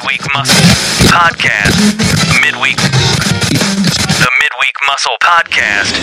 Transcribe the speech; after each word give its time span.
Midweek 0.00 0.22
Muscle 0.32 0.54
Podcast. 1.08 1.76
Midweek. 2.42 2.76
The 2.78 4.30
Midweek 4.40 4.74
Muscle 4.86 5.16
Podcast 5.22 5.94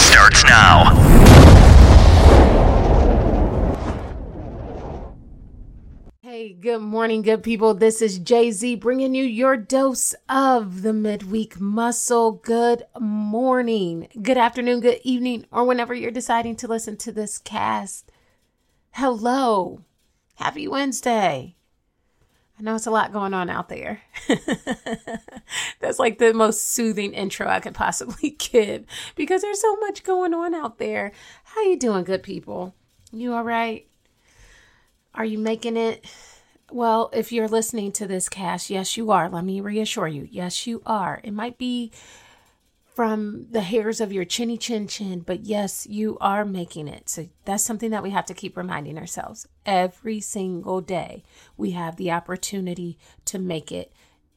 starts 0.00 0.42
now. 0.44 0.94
Hey, 6.22 6.54
good 6.54 6.80
morning, 6.80 7.20
good 7.20 7.42
people. 7.42 7.74
This 7.74 8.00
is 8.00 8.18
Jay 8.18 8.52
Z 8.52 8.76
bringing 8.76 9.14
you 9.14 9.24
your 9.24 9.58
dose 9.58 10.14
of 10.30 10.80
the 10.80 10.94
midweek 10.94 11.60
muscle. 11.60 12.32
Good 12.32 12.84
morning, 12.98 14.08
good 14.22 14.38
afternoon, 14.38 14.80
good 14.80 15.00
evening, 15.04 15.44
or 15.52 15.66
whenever 15.66 15.92
you're 15.92 16.10
deciding 16.10 16.56
to 16.56 16.68
listen 16.68 16.96
to 16.98 17.12
this 17.12 17.36
cast. 17.36 18.10
Hello, 18.92 19.82
happy 20.36 20.66
Wednesday. 20.66 21.55
I 22.58 22.62
know 22.62 22.74
it's 22.74 22.86
a 22.86 22.90
lot 22.90 23.12
going 23.12 23.34
on 23.34 23.50
out 23.50 23.68
there. 23.68 24.00
That's 25.80 25.98
like 25.98 26.18
the 26.18 26.32
most 26.32 26.68
soothing 26.68 27.12
intro 27.12 27.46
I 27.46 27.60
could 27.60 27.74
possibly 27.74 28.30
give 28.38 28.86
because 29.14 29.42
there's 29.42 29.60
so 29.60 29.76
much 29.76 30.04
going 30.04 30.32
on 30.32 30.54
out 30.54 30.78
there. 30.78 31.12
How 31.44 31.62
you 31.62 31.78
doing, 31.78 32.04
good 32.04 32.22
people? 32.22 32.74
You 33.12 33.34
all 33.34 33.44
right? 33.44 33.86
Are 35.14 35.24
you 35.24 35.38
making 35.38 35.76
it? 35.76 36.04
Well, 36.72 37.10
if 37.12 37.30
you're 37.30 37.48
listening 37.48 37.92
to 37.92 38.06
this 38.06 38.28
cast, 38.28 38.70
yes, 38.70 38.96
you 38.96 39.10
are. 39.10 39.28
Let 39.28 39.44
me 39.44 39.60
reassure 39.60 40.08
you. 40.08 40.26
Yes, 40.30 40.66
you 40.66 40.82
are. 40.86 41.20
It 41.22 41.32
might 41.32 41.58
be 41.58 41.92
from 42.96 43.46
the 43.50 43.60
hairs 43.60 44.00
of 44.00 44.10
your 44.10 44.24
chinny 44.24 44.56
chin 44.56 44.88
chin, 44.88 45.20
but 45.20 45.44
yes, 45.44 45.86
you 45.86 46.16
are 46.18 46.46
making 46.46 46.88
it. 46.88 47.10
So 47.10 47.28
that's 47.44 47.62
something 47.62 47.90
that 47.90 48.02
we 48.02 48.08
have 48.08 48.24
to 48.24 48.32
keep 48.32 48.56
reminding 48.56 48.96
ourselves. 48.96 49.46
Every 49.66 50.18
single 50.18 50.80
day, 50.80 51.22
we 51.58 51.72
have 51.72 51.96
the 51.96 52.10
opportunity 52.10 52.96
to 53.26 53.38
make 53.38 53.70
it 53.70 53.92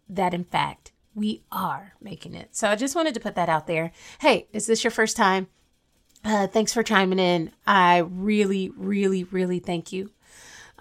that, 0.10 0.34
in 0.34 0.44
fact, 0.44 0.92
we 1.16 1.44
are 1.54 1.94
making 2.02 2.36
it. 2.36 2.50
So 2.52 2.68
I 2.68 2.76
just 2.76 2.98
wanted 2.98 3.14
to 3.14 3.22
put 3.22 3.36
that 3.36 3.48
out 3.48 3.66
there. 3.66 3.94
Hey, 4.20 4.50
is 4.52 4.68
this 4.68 4.84
your 4.84 4.92
first 4.92 5.16
time? 5.16 5.48
Uh, 6.26 6.48
thanks 6.48 6.74
for 6.74 6.84
chiming 6.84 7.20
in. 7.20 7.52
I 7.66 8.00
really, 8.00 8.72
really, 8.76 9.24
really 9.24 9.60
thank 9.60 9.94
you. 9.94 10.12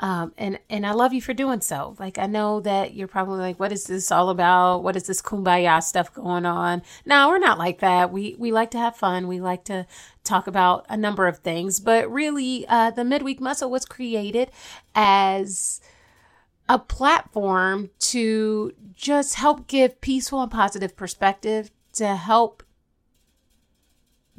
Um, 0.00 0.32
and 0.38 0.60
and 0.70 0.86
I 0.86 0.92
love 0.92 1.12
you 1.12 1.20
for 1.20 1.34
doing 1.34 1.60
so. 1.60 1.96
Like 1.98 2.18
I 2.18 2.26
know 2.26 2.60
that 2.60 2.94
you're 2.94 3.08
probably 3.08 3.40
like, 3.40 3.58
what 3.58 3.72
is 3.72 3.84
this 3.84 4.12
all 4.12 4.30
about? 4.30 4.84
What 4.84 4.94
is 4.94 5.08
this 5.08 5.20
kumbaya 5.20 5.82
stuff 5.82 6.14
going 6.14 6.46
on? 6.46 6.82
No, 7.04 7.28
we're 7.28 7.38
not 7.38 7.58
like 7.58 7.80
that. 7.80 8.12
We 8.12 8.36
we 8.38 8.52
like 8.52 8.70
to 8.72 8.78
have 8.78 8.96
fun. 8.96 9.26
We 9.26 9.40
like 9.40 9.64
to 9.64 9.86
talk 10.22 10.46
about 10.46 10.86
a 10.88 10.96
number 10.96 11.26
of 11.26 11.38
things, 11.38 11.80
but 11.80 12.10
really, 12.10 12.64
uh, 12.68 12.92
the 12.92 13.04
midweek 13.04 13.40
muscle 13.40 13.70
was 13.70 13.84
created 13.84 14.50
as 14.94 15.80
a 16.68 16.78
platform 16.78 17.90
to 17.98 18.72
just 18.94 19.34
help 19.34 19.66
give 19.66 20.00
peaceful 20.00 20.42
and 20.42 20.50
positive 20.50 20.94
perspective 20.96 21.70
to 21.94 22.14
help 22.14 22.62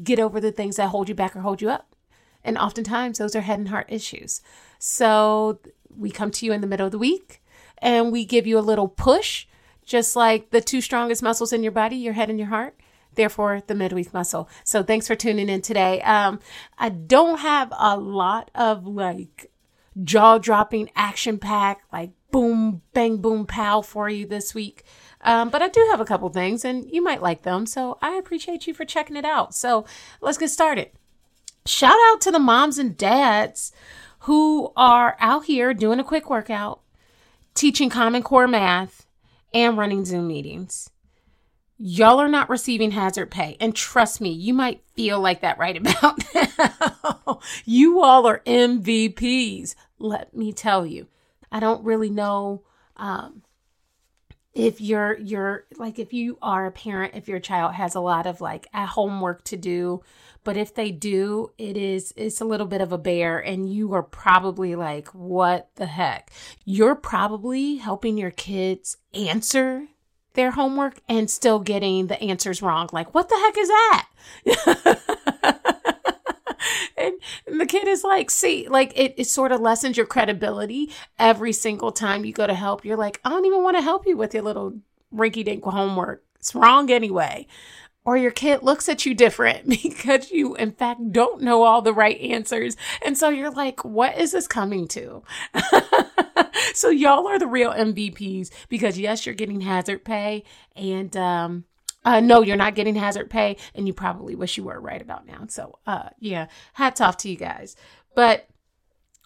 get 0.02 0.20
over 0.20 0.40
the 0.40 0.52
things 0.52 0.78
that 0.78 0.90
hold 0.90 1.10
you 1.10 1.16
back 1.16 1.36
or 1.36 1.42
hold 1.42 1.62
you 1.62 1.70
up. 1.70 1.96
And 2.44 2.58
oftentimes 2.58 3.18
those 3.18 3.36
are 3.36 3.42
head 3.42 3.60
and 3.60 3.68
heart 3.68 3.88
issues. 3.90 4.42
So 4.80 5.60
we 5.96 6.10
come 6.10 6.32
to 6.32 6.46
you 6.46 6.54
in 6.54 6.62
the 6.62 6.68
middle 6.68 6.86
of 6.86 6.92
the 6.92 6.98
week 6.98 7.44
and 7.78 8.12
we 8.12 8.26
give 8.26 8.48
you 8.48 8.58
a 8.58 8.62
little 8.62 8.88
push, 8.88 9.46
just 9.86 10.16
like 10.16 10.50
the 10.50 10.62
two 10.62 10.82
strongest 10.82 11.22
muscles 11.22 11.54
in 11.54 11.62
your 11.62 11.72
body, 11.72 11.98
your 11.98 12.14
head 12.14 12.30
and 12.30 12.40
your 12.40 12.48
heart. 12.48 12.80
Therefore, 13.16 13.62
the 13.68 13.76
midweek 13.76 14.14
muscle. 14.14 14.50
So 14.64 14.82
thanks 14.82 15.08
for 15.08 15.16
tuning 15.16 15.50
in 15.50 15.62
today. 15.62 16.02
Um, 16.02 16.40
I 16.78 16.90
don't 16.90 17.40
have 17.40 17.74
a 17.78 17.98
lot 17.98 18.50
of 18.56 18.88
like 18.88 19.52
jaw 20.04 20.38
dropping 20.38 20.90
action 20.96 21.38
pack, 21.38 21.82
like 21.92 22.12
boom, 22.32 22.82
bang, 22.94 23.18
boom, 23.18 23.46
pow 23.46 23.82
for 23.82 24.08
you 24.10 24.26
this 24.26 24.54
week. 24.54 24.84
Um, 25.22 25.50
but 25.50 25.62
I 25.62 25.68
do 25.68 25.86
have 25.92 26.00
a 26.00 26.06
couple 26.06 26.30
things 26.30 26.64
and 26.64 26.90
you 26.90 27.04
might 27.04 27.22
like 27.22 27.42
them. 27.42 27.66
So 27.66 27.98
I 28.02 28.14
appreciate 28.14 28.68
you 28.68 28.74
for 28.74 28.86
checking 28.86 29.18
it 29.18 29.26
out. 29.26 29.54
So 29.54 29.86
let's 30.22 30.38
get 30.38 30.50
started. 30.50 30.92
Shout 31.66 31.98
out 32.10 32.22
to 32.22 32.32
the 32.32 32.40
moms 32.40 32.78
and 32.78 32.96
dads 32.96 33.74
who 34.20 34.72
are 34.76 35.16
out 35.20 35.46
here 35.46 35.74
doing 35.74 36.00
a 36.00 36.04
quick 36.04 36.30
workout, 36.30 36.82
teaching 37.54 37.90
Common 37.90 38.24
Core 38.24 38.48
math, 38.48 39.06
and 39.54 39.78
running 39.78 40.06
Zoom 40.06 40.28
meetings. 40.28 40.90
Y'all 41.78 42.20
are 42.20 42.28
not 42.28 42.50
receiving 42.50 42.92
hazard 42.92 43.32
pay. 43.32 43.56
And 43.60 43.74
trust 43.74 44.20
me, 44.20 44.30
you 44.30 44.54
might 44.54 44.84
feel 44.96 45.20
like 45.20 45.42
that 45.42 45.58
right 45.58 45.78
about 45.78 46.20
now. 46.36 47.40
you 47.66 48.02
all 48.02 48.28
are 48.28 48.42
MVPs. 48.46 49.76
Let 49.98 50.36
me 50.36 50.52
tell 50.52 50.86
you. 50.86 51.08
I 51.52 51.60
don't 51.60 51.84
really 51.84 52.10
know 52.10 52.64
um, 52.98 53.44
if 54.60 54.82
you're 54.82 55.18
you're 55.20 55.66
like 55.78 56.00
if 56.00 56.14
you 56.14 56.38
are 56.42 56.66
a 56.66 56.72
parent 56.72 57.14
if 57.16 57.28
your 57.28 57.40
child 57.40 57.74
has 57.74 57.96
a 57.96 58.00
lot 58.00 58.26
of 58.26 58.42
like 58.42 58.68
at 58.74 58.90
home 58.90 59.22
work 59.22 59.44
to 59.44 59.56
do 59.58 60.02
but 60.44 60.58
if 60.58 60.74
they 60.74 60.92
do 60.92 61.52
it 61.58 61.78
is 61.78 62.14
it's 62.16 62.42
a 62.42 62.46
little 62.46 62.66
bit 62.66 62.82
of 62.82 62.92
a 62.92 62.98
bear 62.98 63.40
and 63.40 63.72
you 63.72 63.94
are 63.94 64.04
probably 64.04 64.76
like 64.76 65.08
what 65.10 65.70
the 65.76 65.86
heck? 65.86 66.32
You're 66.66 66.96
probably 66.96 67.76
helping 67.76 68.18
your 68.18 68.32
kids 68.32 68.98
answer 69.14 69.88
their 70.34 70.52
homework 70.52 71.02
and 71.08 71.30
still 71.30 71.60
getting 71.60 72.08
the 72.08 72.22
answers 72.22 72.62
wrong. 72.62 72.90
Like 72.92 73.14
what 73.14 73.30
the 73.30 73.36
heck 73.36 73.58
is 73.58 73.68
that 73.68 74.08
and, 76.98 77.16
and 77.46 77.60
the 77.60 77.66
kid 77.66 77.88
is 77.88 78.04
like, 78.04 78.30
see, 78.30 78.68
like 78.68 78.98
it, 78.98 79.16
it 79.18 79.26
sort 79.26 79.52
of 79.52 79.62
lessens 79.62 79.98
your 79.98 80.06
credibility 80.06 80.92
every 81.18 81.54
single 81.54 81.92
time 81.92 82.26
you 82.26 82.34
go 82.34 82.48
to 82.48 82.54
help. 82.54 82.86
You're 82.86 82.98
like, 82.98 83.20
I 83.24 83.30
don't 83.30 83.46
even 83.46 83.64
want 83.64 83.78
to 83.78 83.82
help 83.82 84.06
you 84.06 84.18
with 84.18 84.34
your 84.34 84.44
little 84.44 84.80
rinky 85.14 85.44
dink 85.44 85.64
homework. 85.64 86.24
It's 86.40 86.56
wrong 86.56 86.90
anyway. 86.90 87.48
Or 88.06 88.18
your 88.18 88.32
kid 88.32 88.64
looks 88.64 88.90
at 88.90 89.06
you 89.06 89.14
different 89.14 89.68
because 89.84 90.32
you, 90.32 90.56
in 90.56 90.72
fact, 90.72 91.12
don't 91.12 91.42
know 91.42 91.64
all 91.64 91.82
the 91.82 91.94
right 91.94 92.20
answers. 92.22 92.76
And 93.06 93.18
so 93.18 93.30
you're 93.30 93.52
like, 93.52 93.84
what 93.84 94.18
is 94.18 94.32
this 94.32 94.48
coming 94.48 94.88
to? 94.90 95.24
so 96.74 96.90
y'all 96.90 97.28
are 97.28 97.40
the 97.40 97.48
real 97.48 97.72
MVPs 97.72 98.50
because 98.70 98.98
yes, 98.98 99.26
you're 99.26 99.36
getting 99.36 99.62
hazard 99.62 100.06
pay 100.06 100.44
and, 100.76 101.16
um, 101.18 101.66
uh, 102.06 102.20
no, 102.20 102.42
you're 102.42 102.56
not 102.56 102.76
getting 102.76 102.96
hazard 102.96 103.30
pay, 103.30 103.58
and 103.76 103.86
you 103.88 103.94
probably 103.94 104.36
wish 104.36 104.58
you 104.58 104.64
were 104.64 104.80
right 104.80 105.02
about 105.02 105.28
now. 105.28 105.46
So, 105.50 105.80
uh, 105.86 106.10
yeah, 106.20 106.48
hats 106.74 107.02
off 107.02 107.18
to 107.18 107.30
you 107.30 107.36
guys. 107.36 107.76
But 108.16 108.48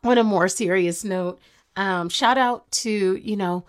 on 0.04 0.18
a 0.18 0.24
more 0.24 0.48
serious 0.48 1.04
note, 1.04 1.40
um, 1.76 2.10
shout 2.10 2.38
out 2.38 2.70
to 2.72 3.16
you 3.16 3.36
know 3.36 3.66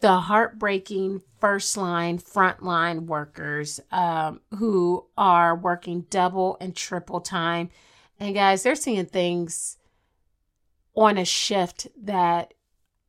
the 0.00 0.14
heartbreaking 0.20 1.22
first 1.38 1.76
line, 1.76 2.18
front 2.18 2.62
line 2.62 3.06
workers 3.06 3.80
um, 3.92 4.40
who 4.58 5.06
are 5.16 5.54
working 5.54 6.06
double 6.10 6.56
and 6.60 6.74
triple 6.74 7.20
time, 7.20 7.70
and 8.18 8.34
guys, 8.34 8.62
they're 8.62 8.74
seeing 8.74 9.06
things 9.06 9.76
on 10.94 11.18
a 11.18 11.24
shift 11.26 11.88
that 12.02 12.54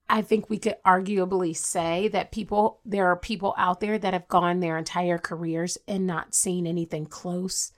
I 0.09 0.21
think 0.21 0.49
we 0.49 0.57
could 0.57 0.75
arguably 0.85 1.55
say 1.55 2.07
that 2.09 2.31
people, 2.31 2.79
there 2.85 3.07
are 3.07 3.17
people 3.17 3.53
out 3.57 3.81
there 3.81 3.97
that 3.97 4.13
have 4.13 4.27
gone 4.27 4.59
their 4.59 4.77
entire 4.77 5.17
careers 5.17 5.77
and 5.87 6.07
not 6.07 6.33
seen 6.33 6.65
anything 6.65 7.05
close 7.05 7.71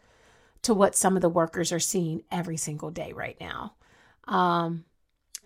to 0.62 0.74
what 0.74 0.96
some 0.96 1.16
of 1.16 1.22
the 1.22 1.30
workers 1.30 1.72
are 1.72 1.80
seeing 1.80 2.24
every 2.32 2.58
single 2.58 2.92
day 2.92 3.14
right 3.14 3.38
now. 3.40 3.74
Um, 4.28 4.86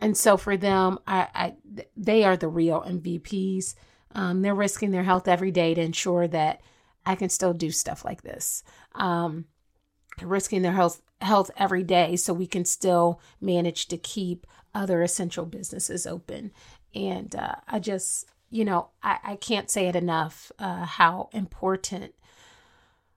and 0.02 0.18
so 0.18 0.36
for 0.36 0.58
them, 0.58 1.00
I, 1.08 1.28
I 1.34 1.54
they 1.96 2.26
are 2.26 2.36
the 2.36 2.50
real 2.50 2.82
MVPs. 2.82 3.76
Um, 4.14 4.42
they're 4.42 4.56
risking 4.56 4.92
their 4.92 5.04
health 5.04 5.28
every 5.28 5.52
day 5.52 5.74
to 5.74 5.82
ensure 5.82 6.28
that 6.28 6.62
I 7.06 7.16
can 7.16 7.30
still 7.30 7.54
do 7.54 7.72
stuff 7.72 8.04
like 8.04 8.24
this. 8.24 8.64
Um, 8.96 9.46
risking 10.22 10.62
their 10.62 10.74
health 10.74 11.02
health 11.22 11.50
every 11.58 11.84
day 11.84 12.18
so 12.18 12.34
we 12.34 12.48
can 12.48 12.66
still 12.66 13.22
manage 13.40 13.88
to 13.88 13.98
keep 13.98 14.46
other 14.74 15.02
essential 15.02 15.46
businesses 15.46 16.06
open. 16.08 16.52
And 16.96 17.36
uh, 17.36 17.56
I 17.68 17.80
just, 17.80 18.28
you 18.50 18.66
know, 18.66 18.90
I, 19.02 19.20
I 19.24 19.36
can't 19.36 19.70
say 19.70 19.88
it 19.88 19.96
enough 19.96 20.52
uh, 20.60 20.86
how 20.86 21.30
important 21.34 22.14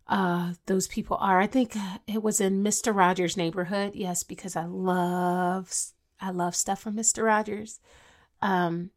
uh, 0.09 0.53
those 0.67 0.87
people 0.87 1.17
are. 1.21 1.41
I 1.41 1.47
think 1.47 1.77
it 2.07 2.23
was 2.23 2.41
in 2.41 2.63
Mr. 2.63 2.95
Rogers' 2.95 3.37
neighborhood. 3.37 3.93
Yes, 3.95 4.23
because 4.23 4.57
I 4.57 4.65
love 4.65 5.73
I 6.21 6.31
love 6.31 6.55
stuff 6.57 6.81
from 6.81 6.97
Mr. 6.97 7.25
Rogers. 7.25 7.81
Um, 8.41 8.91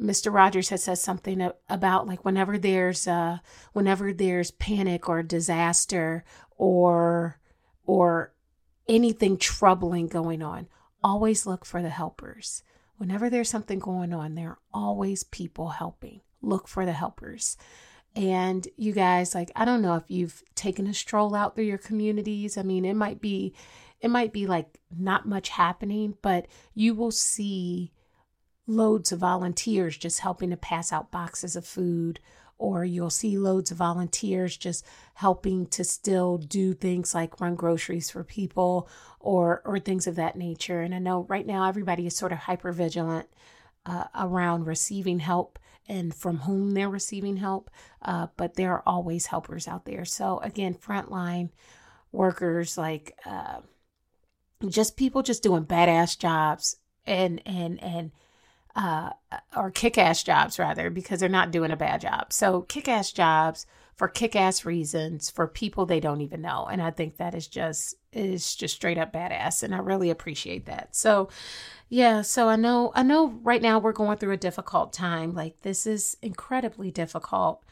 Mr. 0.00 0.32
Rogers 0.32 0.70
has 0.70 0.84
said 0.84 0.98
something 0.98 1.50
about 1.68 2.06
like 2.06 2.24
whenever 2.24 2.56
there's 2.56 3.06
uh 3.06 3.38
whenever 3.72 4.12
there's 4.12 4.50
panic 4.50 5.08
or 5.08 5.22
disaster 5.22 6.24
or 6.56 7.38
or 7.84 8.32
anything 8.88 9.36
troubling 9.36 10.06
going 10.06 10.42
on, 10.42 10.68
always 11.02 11.46
look 11.46 11.64
for 11.64 11.82
the 11.82 11.90
helpers. 11.90 12.62
Whenever 12.96 13.28
there's 13.28 13.50
something 13.50 13.78
going 13.78 14.12
on, 14.12 14.34
there 14.34 14.50
are 14.50 14.58
always 14.72 15.24
people 15.24 15.70
helping. 15.70 16.20
Look 16.40 16.68
for 16.68 16.84
the 16.84 16.92
helpers. 16.92 17.56
And 18.14 18.66
you 18.76 18.92
guys, 18.92 19.34
like, 19.34 19.50
I 19.56 19.64
don't 19.64 19.82
know 19.82 19.96
if 19.96 20.04
you've 20.08 20.42
taken 20.54 20.86
a 20.86 20.94
stroll 20.94 21.34
out 21.34 21.54
through 21.54 21.64
your 21.64 21.78
communities. 21.78 22.58
I 22.58 22.62
mean, 22.62 22.84
it 22.84 22.94
might 22.94 23.20
be, 23.20 23.54
it 24.00 24.10
might 24.10 24.32
be 24.32 24.46
like 24.46 24.78
not 24.96 25.26
much 25.26 25.48
happening, 25.48 26.14
but 26.20 26.46
you 26.74 26.94
will 26.94 27.10
see 27.10 27.92
loads 28.66 29.12
of 29.12 29.20
volunteers 29.20 29.96
just 29.96 30.20
helping 30.20 30.50
to 30.50 30.56
pass 30.56 30.92
out 30.92 31.10
boxes 31.10 31.56
of 31.56 31.66
food 31.66 32.20
or 32.62 32.84
you'll 32.84 33.10
see 33.10 33.36
loads 33.36 33.72
of 33.72 33.76
volunteers 33.78 34.56
just 34.56 34.86
helping 35.14 35.66
to 35.66 35.82
still 35.82 36.38
do 36.38 36.72
things 36.72 37.12
like 37.12 37.40
run 37.40 37.56
groceries 37.56 38.08
for 38.08 38.22
people 38.22 38.88
or 39.18 39.60
or 39.64 39.80
things 39.80 40.06
of 40.06 40.14
that 40.14 40.36
nature. 40.36 40.80
And 40.80 40.94
i 40.94 41.00
know 41.00 41.24
right 41.28 41.44
now 41.44 41.68
everybody 41.68 42.06
is 42.06 42.16
sort 42.16 42.30
of 42.30 42.38
hyper 42.38 42.70
vigilant 42.70 43.26
uh, 43.84 44.04
around 44.14 44.68
receiving 44.68 45.18
help 45.18 45.58
and 45.88 46.14
from 46.14 46.38
whom 46.38 46.70
they're 46.70 46.88
receiving 46.88 47.38
help 47.38 47.68
uh, 48.02 48.28
but 48.36 48.54
there 48.54 48.70
are 48.70 48.84
always 48.86 49.26
helpers 49.26 49.66
out 49.66 49.84
there. 49.84 50.04
So 50.04 50.38
again 50.38 50.74
frontline 50.74 51.50
workers 52.12 52.78
like 52.78 53.18
uh, 53.26 53.58
just 54.68 54.96
people 54.96 55.22
just 55.24 55.42
doing 55.42 55.64
badass 55.64 56.16
jobs 56.16 56.76
and 57.06 57.42
and 57.44 57.82
and 57.82 58.12
uh, 58.74 59.10
or 59.56 59.70
kick 59.70 59.98
ass 59.98 60.22
jobs 60.22 60.58
rather, 60.58 60.90
because 60.90 61.20
they're 61.20 61.28
not 61.28 61.50
doing 61.50 61.70
a 61.70 61.76
bad 61.76 62.00
job. 62.00 62.32
So, 62.32 62.62
kick 62.62 62.88
ass 62.88 63.12
jobs 63.12 63.66
for 63.96 64.08
kick 64.08 64.34
ass 64.34 64.64
reasons 64.64 65.30
for 65.30 65.46
people 65.46 65.86
they 65.86 66.00
don't 66.00 66.22
even 66.22 66.42
know. 66.42 66.66
And 66.70 66.82
I 66.82 66.90
think 66.90 67.16
that 67.16 67.34
is 67.34 67.46
just 67.46 67.94
is 68.12 68.54
just 68.56 68.74
straight 68.74 68.98
up 68.98 69.12
badass. 69.12 69.62
And 69.62 69.74
I 69.74 69.78
really 69.78 70.10
appreciate 70.10 70.66
that. 70.66 70.96
So 70.96 71.28
yeah, 71.88 72.22
so 72.22 72.48
I 72.48 72.56
know 72.56 72.92
I 72.94 73.02
know 73.02 73.38
right 73.42 73.62
now 73.62 73.78
we're 73.78 73.92
going 73.92 74.18
through 74.18 74.32
a 74.32 74.38
difficult 74.38 74.92
time. 74.92 75.34
Like 75.34 75.60
this 75.60 75.86
is 75.86 76.16
incredibly 76.22 76.90
difficult. 76.90 77.64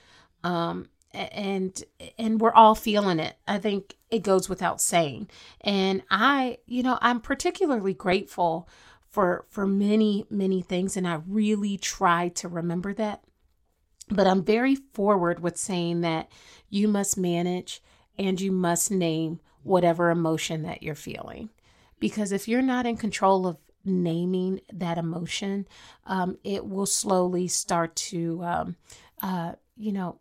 Um 0.44 0.88
and 1.12 1.82
and 2.18 2.40
we're 2.40 2.52
all 2.52 2.74
feeling 2.74 3.18
it. 3.18 3.36
I 3.48 3.58
think 3.58 3.96
it 4.10 4.22
goes 4.22 4.48
without 4.48 4.80
saying. 4.80 5.28
And 5.62 6.02
I, 6.10 6.58
you 6.66 6.82
know, 6.82 6.98
I'm 7.00 7.20
particularly 7.20 7.94
grateful 7.94 8.68
for 9.10 9.44
for 9.48 9.66
many 9.66 10.24
many 10.30 10.62
things 10.62 10.96
and 10.96 11.06
I 11.06 11.20
really 11.26 11.76
try 11.76 12.28
to 12.28 12.48
remember 12.48 12.94
that. 12.94 13.22
But 14.08 14.26
I'm 14.26 14.42
very 14.44 14.74
forward 14.74 15.40
with 15.40 15.56
saying 15.56 16.00
that 16.00 16.30
you 16.68 16.88
must 16.88 17.16
manage 17.16 17.82
and 18.18 18.40
you 18.40 18.50
must 18.50 18.90
name 18.90 19.40
whatever 19.62 20.10
emotion 20.10 20.62
that 20.62 20.82
you're 20.82 20.94
feeling. 20.94 21.50
Because 22.00 22.32
if 22.32 22.48
you're 22.48 22.62
not 22.62 22.86
in 22.86 22.96
control 22.96 23.46
of 23.46 23.58
naming 23.84 24.60
that 24.72 24.98
emotion, 24.98 25.66
um, 26.06 26.38
it 26.44 26.66
will 26.66 26.86
slowly 26.86 27.46
start 27.48 27.94
to, 27.96 28.42
um, 28.42 28.76
uh, 29.22 29.52
you 29.76 29.92
know, 29.92 30.18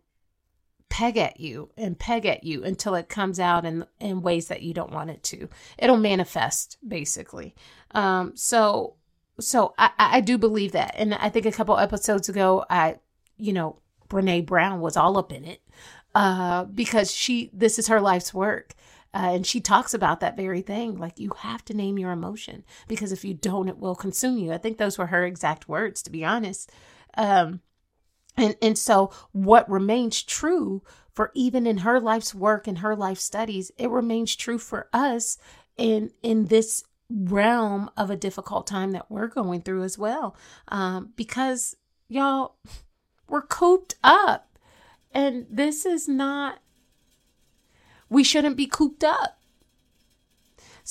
peg 0.90 1.16
at 1.16 1.40
you 1.40 1.70
and 1.76 1.98
peg 1.98 2.26
at 2.26 2.44
you 2.44 2.62
until 2.62 2.94
it 2.94 3.08
comes 3.08 3.40
out 3.40 3.64
in 3.64 3.86
in 3.98 4.20
ways 4.20 4.48
that 4.48 4.62
you 4.62 4.74
don't 4.74 4.92
want 4.92 5.08
it 5.08 5.22
to. 5.22 5.48
It'll 5.78 5.96
manifest 5.96 6.76
basically. 6.86 7.54
Um, 7.92 8.32
so 8.36 8.96
so 9.38 9.72
I, 9.78 9.90
I 9.98 10.20
do 10.20 10.36
believe 10.36 10.72
that, 10.72 10.94
and 10.96 11.14
I 11.14 11.30
think 11.30 11.46
a 11.46 11.52
couple 11.52 11.78
episodes 11.78 12.28
ago, 12.28 12.66
I 12.68 12.98
you 13.38 13.54
know 13.54 13.78
Brene 14.10 14.44
Brown 14.44 14.80
was 14.80 14.96
all 14.96 15.16
up 15.16 15.32
in 15.32 15.44
it 15.44 15.62
uh, 16.14 16.64
because 16.64 17.10
she 17.10 17.50
this 17.54 17.78
is 17.78 17.88
her 17.88 18.00
life's 18.00 18.34
work. 18.34 18.74
Uh, 19.12 19.32
and 19.32 19.44
she 19.44 19.60
talks 19.60 19.92
about 19.92 20.20
that 20.20 20.36
very 20.36 20.62
thing 20.62 20.96
like 20.96 21.18
you 21.18 21.32
have 21.38 21.64
to 21.64 21.74
name 21.74 21.98
your 21.98 22.12
emotion 22.12 22.62
because 22.86 23.10
if 23.10 23.24
you 23.24 23.34
don't 23.34 23.68
it 23.68 23.76
will 23.76 23.96
consume 23.96 24.38
you 24.38 24.52
i 24.52 24.56
think 24.56 24.78
those 24.78 24.98
were 24.98 25.06
her 25.06 25.24
exact 25.26 25.68
words 25.68 26.00
to 26.00 26.10
be 26.10 26.24
honest 26.24 26.70
um, 27.16 27.60
and 28.40 28.56
and 28.62 28.78
so 28.78 29.12
what 29.32 29.70
remains 29.70 30.22
true 30.22 30.82
for 31.12 31.30
even 31.34 31.66
in 31.66 31.78
her 31.78 32.00
life's 32.00 32.34
work 32.34 32.66
and 32.66 32.78
her 32.78 32.96
life 32.96 33.18
studies, 33.18 33.70
it 33.76 33.90
remains 33.90 34.34
true 34.34 34.58
for 34.58 34.88
us 34.92 35.38
in 35.76 36.10
in 36.22 36.46
this 36.46 36.84
realm 37.10 37.90
of 37.96 38.10
a 38.10 38.16
difficult 38.16 38.66
time 38.66 38.92
that 38.92 39.10
we're 39.10 39.26
going 39.26 39.62
through 39.62 39.82
as 39.82 39.98
well. 39.98 40.36
Um, 40.68 41.12
because 41.16 41.76
y'all, 42.08 42.54
we're 43.28 43.42
cooped 43.42 43.96
up, 44.02 44.58
and 45.12 45.46
this 45.50 45.84
is 45.84 46.08
not. 46.08 46.60
We 48.08 48.24
shouldn't 48.24 48.56
be 48.56 48.66
cooped 48.66 49.04
up. 49.04 49.39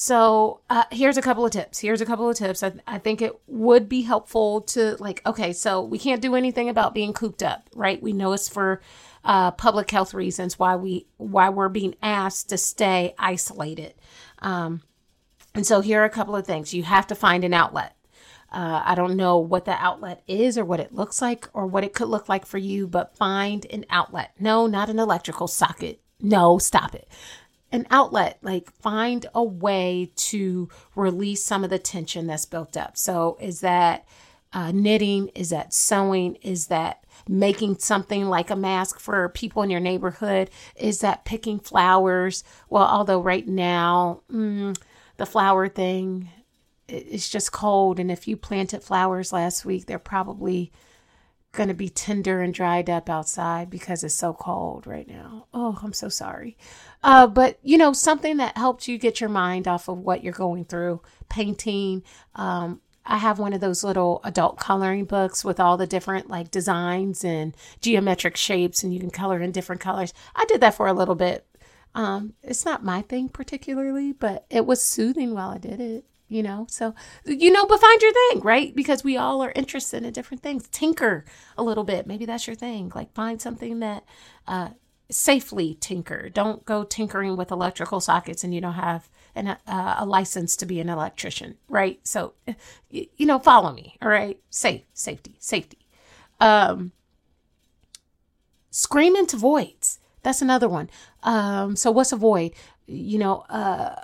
So 0.02 0.62
uh, 0.70 0.86
here's 0.94 1.18
a 1.18 1.22
couple 1.22 1.46
of 1.46 1.52
tips. 1.52 1.80
Here's 1.80 2.00
a 2.00 2.06
couple 2.06 2.30
of 2.30 2.38
tips. 2.38 2.64
I, 2.64 2.72
I 2.88 3.00
think 3.00 3.22
it 3.22 3.38
would 3.48 3.90
be 3.90 4.04
helpful 4.04 4.62
to 4.62 4.96
like, 4.98 5.22
okay, 5.26 5.52
so 5.52 5.82
we 5.82 6.00
can't 6.00 6.22
do 6.22 6.36
anything 6.36 6.70
about 6.70 6.94
being 6.94 7.12
cooped 7.12 7.44
up, 7.44 7.70
right? 7.76 8.02
We 8.02 8.14
know 8.14 8.32
it's 8.32 8.48
for 8.48 8.80
uh, 9.26 9.52
public 9.52 9.92
health 9.92 10.14
reasons 10.14 10.58
why 10.58 10.78
we 10.78 11.08
why 11.18 11.50
we're 11.50 11.68
being 11.68 11.96
asked 12.02 12.48
to 12.48 12.58
stay 12.58 13.14
isolated. 13.20 13.94
Um, 14.42 14.84
and 15.54 15.68
so 15.68 15.82
here 15.82 16.02
are 16.02 16.06
a 16.06 16.10
couple 16.10 16.34
of 16.34 16.48
things. 16.48 16.74
You 16.74 16.84
have 16.84 17.08
to 17.08 17.14
find 17.14 17.44
an 17.44 17.54
outlet. 17.54 17.94
Uh, 18.54 18.82
I 18.86 18.96
don't 18.96 19.18
know 19.18 19.38
what 19.38 19.66
the 19.66 19.74
outlet 19.74 20.24
is 20.28 20.58
or 20.58 20.64
what 20.64 20.80
it 20.80 20.96
looks 20.96 21.22
like 21.22 21.50
or 21.52 21.68
what 21.68 21.84
it 21.84 21.94
could 21.94 22.08
look 22.08 22.30
like 22.30 22.46
for 22.46 22.58
you, 22.58 22.88
but 22.88 23.18
find 23.18 23.66
an 23.70 23.86
outlet. 23.90 24.32
No, 24.40 24.66
not 24.66 24.90
an 24.90 24.98
electrical 24.98 25.50
socket. 25.50 26.00
No, 26.22 26.58
stop 26.58 26.96
it 26.96 27.10
an 27.72 27.88
outlet, 27.90 28.40
like 28.42 28.72
find 28.72 29.26
a 29.34 29.44
way 29.44 30.12
to 30.16 30.70
release 30.96 31.44
some 31.44 31.64
of 31.64 31.70
the 31.70 31.80
tension 31.80 32.28
that's 32.28 32.46
built 32.46 32.76
up. 32.76 32.98
So, 32.98 33.38
is 33.40 33.62
that 33.62 34.08
uh, 34.54 34.72
knitting? 34.72 35.30
Is 35.30 35.50
that 35.52 35.74
sewing? 35.74 36.36
Is 36.36 36.68
that 36.68 37.04
making 37.28 37.78
something 37.80 38.26
like 38.26 38.50
a 38.50 38.56
mask 38.56 39.00
for 39.00 39.30
people 39.30 39.62
in 39.62 39.70
your 39.70 39.80
neighborhood? 39.80 40.50
Is 40.76 41.00
that 41.00 41.26
picking 41.26 41.60
flowers? 41.60 42.44
Well, 42.70 42.86
although 42.86 43.22
right 43.22 43.48
now, 43.48 44.22
mm, 44.32 44.76
the 45.18 45.26
flower 45.26 45.68
thing 45.68 46.30
it's 46.92 47.30
just 47.30 47.52
cold. 47.52 48.00
And 48.00 48.12
if 48.12 48.28
you 48.28 48.36
planted 48.36 48.84
flowers 48.84 49.32
last 49.32 49.66
week, 49.66 49.86
they're 49.86 50.00
probably 50.00 50.72
going 51.52 51.70
to 51.70 51.74
be 51.74 51.90
tender 51.90 52.42
and 52.42 52.54
dried 52.54 52.90
up 52.90 53.10
outside 53.10 53.70
because 53.70 54.04
it's 54.04 54.14
so 54.14 54.34
cold 54.34 54.86
right 54.86 55.08
now. 55.08 55.48
Oh, 55.54 55.80
I'm 55.82 55.94
so 55.94 56.10
sorry. 56.10 56.58
Uh, 57.04 57.28
but 57.28 57.58
you 57.64 57.78
know, 57.78 57.94
something 57.94 58.38
that 58.38 58.58
helps 58.58 58.88
you 58.88 58.98
get 58.98 59.20
your 59.20 59.30
mind 59.30 59.68
off 59.68 59.88
of 59.88 59.98
what 59.98 60.24
you're 60.24 60.34
going 60.34 60.66
through, 60.66 61.02
painting. 61.28 62.04
Um, 62.36 62.82
I 63.06 63.18
have 63.18 63.40
one 63.40 63.54
of 63.54 63.62
those 63.62 63.84
little 63.84 64.22
adult 64.24 64.60
coloring 64.60 65.06
books 65.06 65.44
with 65.44 65.60
all 65.60 65.78
the 65.78 65.88
different 65.88 66.30
like 66.30 66.52
designs 66.52 67.24
and 67.24 67.56
geometric 67.82 68.38
shapes, 68.38 68.84
and 68.84 68.94
you 68.94 69.00
can 69.00 69.10
color 69.10 69.42
in 69.42 69.52
different 69.52 69.82
colors. 69.82 70.14
I 70.36 70.46
did 70.46 70.62
that 70.62 70.76
for 70.76 70.88
a 70.88 70.94
little 70.94 71.16
bit. 71.16 71.46
Um, 71.96 72.34
it's 72.44 72.66
not 72.66 72.84
my 72.84 73.02
thing 73.02 73.30
particularly, 73.30 74.12
but 74.12 74.46
it 74.52 74.68
was 74.68 74.84
soothing 74.84 75.34
while 75.34 75.50
I 75.50 75.58
did 75.58 75.80
it 75.80 76.06
you 76.30 76.44
know? 76.44 76.66
So 76.70 76.94
you 77.26 77.52
know 77.52 77.66
but 77.66 77.82
find 77.82 78.02
your 78.02 78.14
thing 78.14 78.42
right? 78.42 78.74
Because 78.76 79.04
we 79.04 79.18
all 79.18 79.42
are 79.42 79.52
interested 79.56 80.04
in 80.04 80.14
different 80.14 80.44
things. 80.44 80.68
Tinker 80.70 81.26
a 81.58 81.64
little 81.64 81.84
bit. 81.84 82.08
Maybe 82.08 82.26
that's 82.26 82.48
your 82.48 82.56
thing. 82.56 82.92
Like 82.96 83.14
find 83.14 83.42
something 83.42 83.80
that 83.80 84.06
uh 84.48 84.70
safely 85.12 85.76
tinker. 85.80 86.30
Don't 86.30 86.64
go 86.66 86.84
tinkering 86.84 87.36
with 87.36 87.52
electrical 87.52 88.00
sockets 88.00 88.44
and 88.44 88.54
you 88.54 88.62
don't 88.62 88.74
have 88.74 89.10
an, 89.36 89.48
uh, 89.48 89.96
a 89.98 90.06
license 90.06 90.56
to 90.58 90.66
be 90.68 90.80
an 90.80 90.90
electrician 90.90 91.58
right? 91.68 92.00
So 92.04 92.34
you, 92.90 93.08
you 93.18 93.26
know 93.26 93.40
follow 93.40 93.74
me 93.74 93.98
all 94.02 94.10
right? 94.10 94.40
Safe 94.50 94.84
safety 94.94 95.36
safety. 95.40 95.80
Um 96.40 96.92
scream 98.72 99.16
into 99.16 99.36
voids. 99.36 100.00
That's 100.22 100.42
another 100.42 100.70
one. 100.70 100.90
Um 101.24 101.76
so 101.76 101.92
what's 101.92 102.12
a 102.12 102.18
void? 102.18 102.52
You 102.86 103.18
know 103.18 103.40
uh 103.50 103.96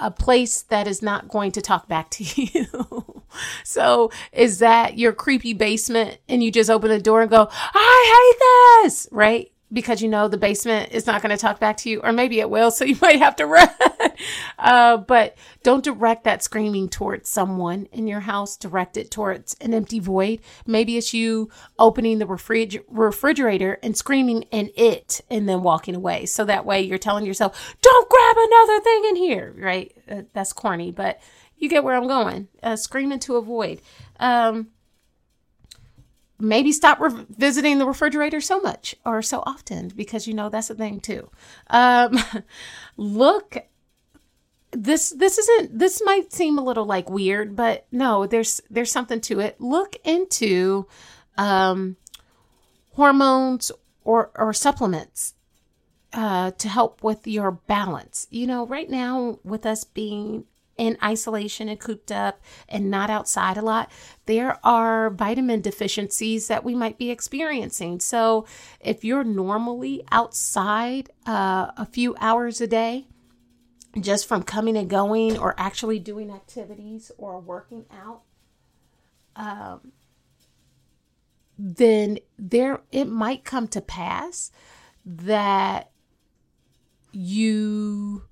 a 0.00 0.10
place 0.10 0.62
that 0.62 0.86
is 0.86 1.02
not 1.02 1.28
going 1.28 1.52
to 1.52 1.60
talk 1.60 1.88
back 1.88 2.10
to 2.10 2.24
you. 2.42 3.22
so 3.64 4.10
is 4.32 4.58
that 4.58 4.98
your 4.98 5.12
creepy 5.12 5.52
basement 5.52 6.18
and 6.28 6.42
you 6.42 6.50
just 6.50 6.70
open 6.70 6.90
the 6.90 7.00
door 7.00 7.22
and 7.22 7.30
go, 7.30 7.48
I 7.50 8.32
hate 8.32 8.84
this, 8.84 9.08
right? 9.12 9.52
Because 9.72 10.02
you 10.02 10.08
know 10.08 10.26
the 10.26 10.36
basement 10.36 10.92
is 10.92 11.06
not 11.06 11.22
going 11.22 11.30
to 11.30 11.40
talk 11.40 11.60
back 11.60 11.76
to 11.78 11.90
you, 11.90 12.00
or 12.00 12.12
maybe 12.12 12.40
it 12.40 12.50
will, 12.50 12.70
so 12.70 12.84
you 12.84 12.96
might 13.02 13.18
have 13.18 13.36
to 13.36 13.46
run. 13.46 13.68
Uh, 14.58 14.96
but 14.98 15.36
don't 15.62 15.84
direct 15.84 16.24
that 16.24 16.42
screaming 16.42 16.88
towards 16.88 17.28
someone 17.28 17.86
in 17.92 18.06
your 18.06 18.20
house. 18.20 18.56
Direct 18.56 18.96
it 18.96 19.10
towards 19.10 19.54
an 19.60 19.74
empty 19.74 19.98
void. 20.00 20.40
Maybe 20.66 20.96
it's 20.96 21.14
you 21.14 21.50
opening 21.78 22.18
the 22.18 22.26
refrig- 22.26 22.84
refrigerator 22.88 23.78
and 23.82 23.96
screaming 23.96 24.42
in 24.50 24.70
it 24.76 25.20
and 25.30 25.48
then 25.48 25.62
walking 25.62 25.94
away. 25.94 26.26
So 26.26 26.44
that 26.44 26.66
way 26.66 26.80
you're 26.80 26.98
telling 26.98 27.26
yourself, 27.26 27.76
don't 27.80 28.08
grab 28.08 28.36
another 28.36 28.80
thing 28.80 29.04
in 29.08 29.16
here, 29.16 29.54
right? 29.56 29.96
Uh, 30.10 30.22
that's 30.32 30.52
corny, 30.52 30.90
but 30.90 31.20
you 31.56 31.68
get 31.68 31.84
where 31.84 31.94
I'm 31.94 32.08
going. 32.08 32.48
Uh, 32.62 32.76
scream 32.76 33.12
into 33.12 33.36
a 33.36 33.42
void. 33.42 33.80
Um, 34.18 34.68
maybe 36.40 36.72
stop 36.72 36.98
re- 37.00 37.26
visiting 37.28 37.78
the 37.78 37.86
refrigerator 37.86 38.40
so 38.40 38.60
much 38.60 38.96
or 39.04 39.22
so 39.22 39.42
often 39.46 39.88
because 39.88 40.26
you 40.26 40.34
know 40.34 40.48
that's 40.48 40.70
a 40.70 40.74
thing 40.74 41.00
too. 41.00 41.30
Um, 41.68 42.18
look 42.96 43.58
this 44.72 45.10
this 45.10 45.38
isn't 45.38 45.78
this 45.78 46.00
might 46.04 46.32
seem 46.32 46.58
a 46.58 46.64
little 46.64 46.84
like 46.84 47.10
weird 47.10 47.56
but 47.56 47.86
no 47.90 48.26
there's 48.26 48.60
there's 48.70 48.92
something 48.92 49.20
to 49.20 49.40
it 49.40 49.60
look 49.60 49.96
into 50.04 50.86
um 51.36 51.96
hormones 52.92 53.72
or 54.04 54.30
or 54.36 54.52
supplements 54.52 55.34
uh 56.12 56.50
to 56.52 56.68
help 56.68 57.02
with 57.02 57.26
your 57.26 57.50
balance 57.50 58.26
you 58.30 58.46
know 58.46 58.66
right 58.66 58.90
now 58.90 59.38
with 59.42 59.66
us 59.66 59.84
being 59.84 60.44
in 60.80 60.96
isolation 61.04 61.68
and 61.68 61.78
cooped 61.78 62.10
up 62.10 62.40
and 62.66 62.90
not 62.90 63.10
outside 63.10 63.58
a 63.58 63.62
lot, 63.62 63.90
there 64.24 64.58
are 64.64 65.10
vitamin 65.10 65.60
deficiencies 65.60 66.48
that 66.48 66.64
we 66.64 66.74
might 66.74 66.96
be 66.96 67.10
experiencing. 67.10 68.00
So 68.00 68.46
if 68.80 69.04
you're 69.04 69.22
normally 69.22 70.02
outside 70.10 71.10
uh, 71.26 71.70
a 71.76 71.84
few 71.84 72.16
hours 72.18 72.62
a 72.62 72.66
day, 72.66 73.08
just 73.98 74.26
from 74.26 74.42
coming 74.42 74.76
and 74.76 74.88
going 74.88 75.38
or 75.38 75.54
actually 75.58 75.98
doing 75.98 76.30
activities 76.30 77.10
or 77.18 77.40
working 77.40 77.86
out, 77.90 78.22
um, 79.36 79.92
then 81.58 82.18
there 82.38 82.80
it 82.90 83.06
might 83.06 83.44
come 83.44 83.68
to 83.68 83.80
pass 83.80 84.50
that 85.04 85.90
you 87.12 88.22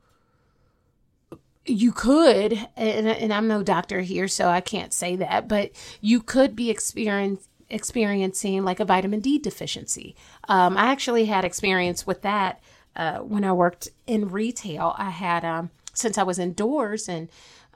you 1.66 1.92
could 1.92 2.52
and, 2.76 3.06
and 3.06 3.32
i'm 3.32 3.48
no 3.48 3.62
doctor 3.62 4.00
here 4.00 4.28
so 4.28 4.48
i 4.48 4.60
can't 4.60 4.94
say 4.94 5.16
that 5.16 5.46
but 5.46 5.70
you 6.00 6.20
could 6.22 6.56
be 6.56 6.70
experience, 6.70 7.48
experiencing 7.68 8.64
like 8.64 8.80
a 8.80 8.84
vitamin 8.84 9.20
d 9.20 9.38
deficiency. 9.38 10.16
Um, 10.48 10.76
i 10.78 10.86
actually 10.86 11.26
had 11.26 11.44
experience 11.44 12.06
with 12.06 12.22
that 12.22 12.60
uh, 12.98 13.18
when 13.18 13.44
i 13.44 13.52
worked 13.52 13.88
in 14.06 14.28
retail 14.28 14.94
i 14.98 15.10
had 15.10 15.44
um, 15.44 15.70
since 15.98 16.18
i 16.18 16.22
was 16.22 16.38
indoors 16.38 17.08
and 17.08 17.28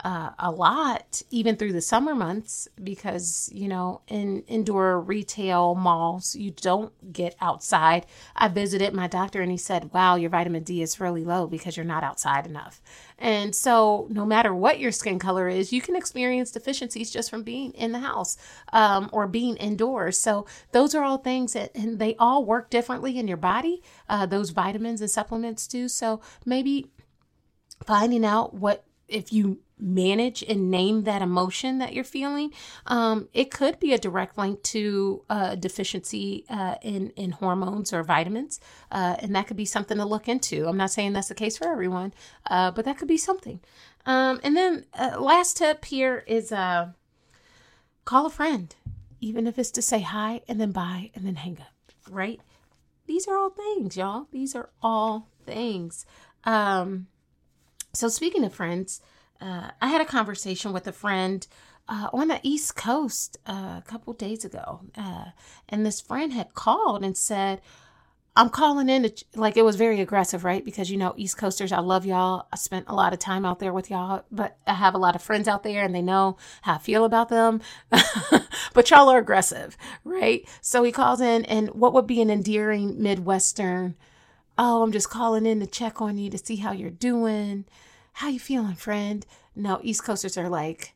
uh, 0.04 0.30
a 0.38 0.50
lot, 0.50 1.22
even 1.30 1.54
through 1.54 1.72
the 1.72 1.80
summer 1.80 2.14
months, 2.14 2.66
because, 2.82 3.48
you 3.52 3.68
know, 3.68 4.00
in 4.08 4.42
indoor 4.48 5.00
retail 5.00 5.76
malls, 5.76 6.34
you 6.34 6.50
don't 6.50 7.12
get 7.12 7.36
outside. 7.40 8.06
I 8.34 8.48
visited 8.48 8.94
my 8.94 9.06
doctor 9.06 9.42
and 9.42 9.50
he 9.50 9.56
said, 9.56 9.92
wow, 9.92 10.16
your 10.16 10.30
vitamin 10.30 10.64
D 10.64 10.82
is 10.82 10.98
really 10.98 11.24
low 11.24 11.46
because 11.46 11.76
you're 11.76 11.86
not 11.86 12.02
outside 12.02 12.46
enough. 12.46 12.80
And 13.16 13.54
so, 13.54 14.08
no 14.10 14.26
matter 14.26 14.52
what 14.52 14.80
your 14.80 14.90
skin 14.90 15.20
color 15.20 15.48
is, 15.48 15.72
you 15.72 15.80
can 15.80 15.94
experience 15.94 16.50
deficiencies 16.50 17.12
just 17.12 17.30
from 17.30 17.44
being 17.44 17.70
in 17.72 17.92
the 17.92 18.00
house 18.00 18.36
um, 18.72 19.08
or 19.12 19.28
being 19.28 19.56
indoors. 19.56 20.18
So, 20.18 20.46
those 20.72 20.96
are 20.96 21.04
all 21.04 21.18
things 21.18 21.52
that, 21.52 21.70
and 21.76 22.00
they 22.00 22.16
all 22.16 22.44
work 22.44 22.70
differently 22.70 23.18
in 23.18 23.28
your 23.28 23.36
body. 23.36 23.82
Uh, 24.08 24.26
those 24.26 24.50
vitamins 24.50 25.00
and 25.00 25.10
supplements 25.10 25.68
do. 25.68 25.86
So, 25.86 26.20
maybe 26.44 26.90
finding 27.84 28.24
out 28.24 28.54
what 28.54 28.84
if 29.08 29.32
you 29.32 29.58
manage 29.78 30.42
and 30.44 30.70
name 30.70 31.02
that 31.02 31.20
emotion 31.22 31.78
that 31.78 31.92
you're 31.92 32.04
feeling, 32.04 32.52
um, 32.86 33.28
it 33.34 33.50
could 33.50 33.78
be 33.80 33.92
a 33.92 33.98
direct 33.98 34.38
link 34.38 34.62
to 34.62 35.24
a 35.28 35.56
deficiency 35.56 36.44
uh, 36.48 36.76
in 36.82 37.10
in 37.10 37.32
hormones 37.32 37.92
or 37.92 38.02
vitamins, 38.02 38.60
uh, 38.90 39.16
and 39.18 39.34
that 39.34 39.46
could 39.46 39.56
be 39.56 39.64
something 39.64 39.98
to 39.98 40.04
look 40.04 40.28
into. 40.28 40.66
I'm 40.66 40.76
not 40.76 40.90
saying 40.90 41.12
that's 41.12 41.28
the 41.28 41.34
case 41.34 41.58
for 41.58 41.68
everyone, 41.68 42.14
uh, 42.48 42.70
but 42.70 42.84
that 42.84 42.96
could 42.98 43.08
be 43.08 43.18
something. 43.18 43.60
Um, 44.06 44.40
and 44.42 44.56
then 44.56 44.86
uh, 44.94 45.20
last 45.20 45.58
tip 45.58 45.84
here 45.84 46.24
is 46.26 46.52
uh, 46.52 46.90
call 48.04 48.26
a 48.26 48.30
friend, 48.30 48.74
even 49.20 49.46
if 49.46 49.58
it's 49.58 49.70
to 49.72 49.82
say 49.82 50.00
hi 50.00 50.42
and 50.48 50.60
then 50.60 50.72
bye 50.72 51.10
and 51.14 51.26
then 51.26 51.36
hang 51.36 51.58
up. 51.60 51.92
Right? 52.10 52.40
These 53.06 53.28
are 53.28 53.36
all 53.36 53.50
things, 53.50 53.96
y'all. 53.96 54.26
These 54.30 54.54
are 54.54 54.70
all 54.82 55.28
things. 55.44 56.06
Um, 56.44 57.08
so 57.92 58.08
speaking 58.08 58.44
of 58.44 58.54
friends 58.54 59.00
uh, 59.42 59.70
I 59.80 59.88
had 59.88 60.00
a 60.00 60.06
conversation 60.06 60.72
with 60.72 60.86
a 60.86 60.92
friend 60.92 61.44
uh, 61.88 62.08
on 62.12 62.28
the 62.28 62.38
East 62.44 62.76
Coast 62.76 63.36
uh, 63.46 63.80
a 63.80 63.84
couple 63.84 64.12
days 64.12 64.44
ago, 64.44 64.82
uh, 64.96 65.26
and 65.68 65.84
this 65.84 66.00
friend 66.00 66.32
had 66.32 66.54
called 66.54 67.04
and 67.04 67.16
said, 67.16 67.60
"I'm 68.36 68.50
calling 68.50 68.88
in 68.88 69.02
to 69.02 69.24
like 69.34 69.56
it 69.56 69.64
was 69.64 69.74
very 69.74 70.00
aggressive, 70.00 70.44
right? 70.44 70.64
Because 70.64 70.92
you 70.92 70.96
know 70.96 71.12
East 71.16 71.38
Coasters, 71.38 71.72
I 71.72 71.80
love 71.80 72.06
y'all. 72.06 72.46
I 72.52 72.56
spent 72.56 72.86
a 72.86 72.94
lot 72.94 73.12
of 73.12 73.18
time 73.18 73.44
out 73.44 73.58
there 73.58 73.72
with 73.72 73.90
y'all, 73.90 74.24
but 74.30 74.56
I 74.64 74.74
have 74.74 74.94
a 74.94 74.98
lot 74.98 75.16
of 75.16 75.22
friends 75.22 75.48
out 75.48 75.64
there, 75.64 75.84
and 75.84 75.92
they 75.92 76.02
know 76.02 76.36
how 76.62 76.74
I 76.74 76.78
feel 76.78 77.04
about 77.04 77.28
them. 77.28 77.60
but 78.74 78.90
y'all 78.90 79.08
are 79.08 79.18
aggressive, 79.18 79.76
right? 80.04 80.48
So 80.60 80.84
he 80.84 80.92
calls 80.92 81.20
in, 81.20 81.44
and 81.46 81.68
what 81.70 81.92
would 81.94 82.06
be 82.06 82.22
an 82.22 82.30
endearing 82.30 83.02
Midwestern? 83.02 83.96
Oh, 84.64 84.82
I'm 84.82 84.92
just 84.92 85.10
calling 85.10 85.46
in 85.46 85.58
to 85.60 85.66
check 85.66 86.00
on 86.00 86.18
you 86.18 86.30
to 86.30 86.38
see 86.38 86.56
how 86.56 86.72
you're 86.72 86.90
doing." 86.90 87.64
how 88.14 88.28
you 88.28 88.40
feeling, 88.40 88.74
friend? 88.74 89.24
No, 89.54 89.80
East 89.82 90.04
Coasters 90.04 90.36
are 90.36 90.48
like, 90.48 90.94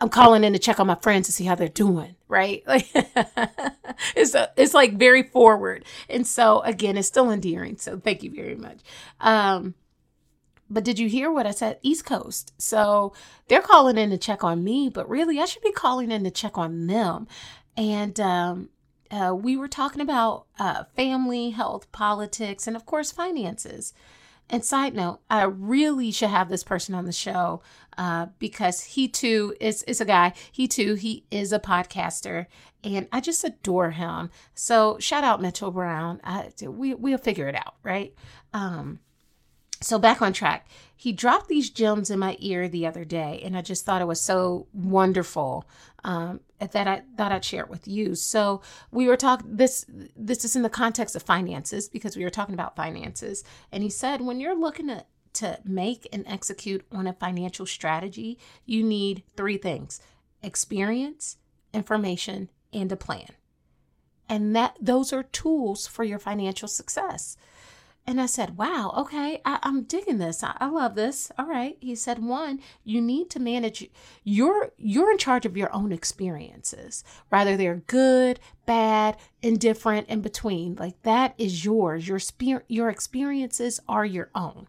I'm 0.00 0.08
calling 0.08 0.44
in 0.44 0.52
to 0.52 0.58
check 0.58 0.80
on 0.80 0.86
my 0.86 0.96
friends 0.96 1.26
to 1.26 1.32
see 1.32 1.44
how 1.44 1.54
they're 1.54 1.68
doing, 1.68 2.16
right? 2.28 2.62
Like 2.66 2.88
it's 4.16 4.34
a, 4.34 4.50
it's 4.56 4.74
like 4.74 4.94
very 4.98 5.22
forward. 5.22 5.84
And 6.08 6.26
so 6.26 6.60
again, 6.60 6.96
it's 6.96 7.08
still 7.08 7.30
endearing. 7.30 7.76
So 7.76 7.98
thank 7.98 8.22
you 8.22 8.30
very 8.30 8.54
much. 8.54 8.80
Um 9.20 9.74
but 10.68 10.82
did 10.82 10.98
you 10.98 11.08
hear 11.08 11.30
what 11.30 11.46
I 11.46 11.50
said? 11.52 11.78
East 11.82 12.06
Coast. 12.06 12.52
So 12.58 13.12
they're 13.48 13.60
calling 13.62 13.98
in 13.98 14.10
to 14.10 14.18
check 14.18 14.42
on 14.42 14.64
me, 14.64 14.88
but 14.88 15.08
really 15.08 15.38
I 15.38 15.44
should 15.44 15.62
be 15.62 15.72
calling 15.72 16.10
in 16.10 16.24
to 16.24 16.30
check 16.30 16.58
on 16.58 16.86
them. 16.86 17.28
And 17.76 18.18
um 18.18 18.70
uh, 19.14 19.32
we 19.32 19.56
were 19.56 19.68
talking 19.68 20.00
about 20.00 20.46
uh, 20.58 20.82
family, 20.96 21.50
health, 21.50 21.90
politics, 21.92 22.66
and 22.66 22.74
of 22.74 22.84
course, 22.84 23.12
finances. 23.12 23.94
And 24.50 24.64
side 24.64 24.94
note, 24.94 25.20
I 25.30 25.44
really 25.44 26.10
should 26.10 26.30
have 26.30 26.48
this 26.48 26.64
person 26.64 26.94
on 26.94 27.06
the 27.06 27.12
show 27.12 27.62
uh, 27.96 28.26
because 28.38 28.82
he 28.82 29.08
too 29.08 29.54
is 29.60 29.84
is 29.84 30.00
a 30.00 30.04
guy. 30.04 30.34
He 30.50 30.66
too 30.66 30.94
he 30.94 31.24
is 31.30 31.52
a 31.52 31.60
podcaster, 31.60 32.46
and 32.82 33.06
I 33.12 33.20
just 33.20 33.44
adore 33.44 33.92
him. 33.92 34.30
So 34.54 34.98
shout 34.98 35.22
out 35.22 35.40
Mitchell 35.40 35.70
Brown. 35.70 36.20
I, 36.24 36.50
we 36.66 36.94
we'll 36.94 37.18
figure 37.18 37.46
it 37.48 37.54
out, 37.54 37.76
right? 37.84 38.12
Um, 38.52 38.98
so 39.80 39.98
back 39.98 40.22
on 40.22 40.32
track. 40.32 40.68
He 40.96 41.12
dropped 41.12 41.48
these 41.48 41.70
gems 41.70 42.10
in 42.10 42.18
my 42.18 42.36
ear 42.40 42.68
the 42.68 42.86
other 42.86 43.04
day, 43.04 43.40
and 43.44 43.56
I 43.56 43.62
just 43.62 43.84
thought 43.84 44.02
it 44.02 44.06
was 44.08 44.20
so 44.20 44.66
wonderful 44.72 45.68
um, 46.02 46.40
that 46.72 46.86
I 46.86 47.02
thought 47.16 47.32
I'd 47.32 47.44
share 47.44 47.64
it 47.64 47.70
with 47.70 47.86
you. 47.88 48.14
So 48.14 48.62
we 48.90 49.06
were 49.06 49.16
talking 49.16 49.56
this 49.56 49.86
this 50.16 50.44
is 50.44 50.56
in 50.56 50.62
the 50.62 50.70
context 50.70 51.16
of 51.16 51.22
finances 51.22 51.88
because 51.88 52.16
we 52.16 52.24
were 52.24 52.30
talking 52.30 52.54
about 52.54 52.76
finances, 52.76 53.44
and 53.72 53.82
he 53.82 53.90
said 53.90 54.20
when 54.20 54.40
you're 54.40 54.58
looking 54.58 54.88
to 54.88 55.04
to 55.34 55.58
make 55.64 56.06
and 56.12 56.24
execute 56.28 56.84
on 56.92 57.06
a 57.06 57.12
financial 57.12 57.66
strategy, 57.66 58.38
you 58.64 58.82
need 58.82 59.22
three 59.36 59.58
things: 59.58 60.00
experience, 60.42 61.38
information, 61.72 62.50
and 62.72 62.90
a 62.92 62.96
plan. 62.96 63.28
And 64.28 64.56
that 64.56 64.76
those 64.80 65.12
are 65.12 65.22
tools 65.22 65.86
for 65.86 66.02
your 66.02 66.18
financial 66.18 66.68
success. 66.68 67.36
And 68.06 68.20
I 68.20 68.26
said, 68.26 68.58
wow, 68.58 68.92
okay, 68.98 69.40
I, 69.46 69.58
am 69.62 69.84
digging 69.84 70.18
this. 70.18 70.42
I, 70.42 70.54
I, 70.60 70.66
love 70.66 70.94
this. 70.94 71.32
All 71.38 71.46
right. 71.46 71.78
He 71.80 71.94
said, 71.94 72.22
one, 72.22 72.60
you 72.84 73.00
need 73.00 73.30
to 73.30 73.40
manage 73.40 73.88
you're 74.22 74.72
you're 74.76 75.10
in 75.10 75.16
charge 75.16 75.46
of 75.46 75.56
your 75.56 75.74
own 75.74 75.90
experiences. 75.90 77.02
Rather 77.30 77.56
they're 77.56 77.82
good, 77.86 78.40
bad, 78.66 79.16
indifferent, 79.40 80.08
in 80.08 80.20
between. 80.20 80.74
Like 80.74 81.00
that 81.02 81.34
is 81.38 81.64
yours. 81.64 82.06
Your 82.06 82.18
spirit 82.18 82.66
your 82.68 82.90
experiences 82.90 83.80
are 83.88 84.04
your 84.04 84.28
own. 84.34 84.66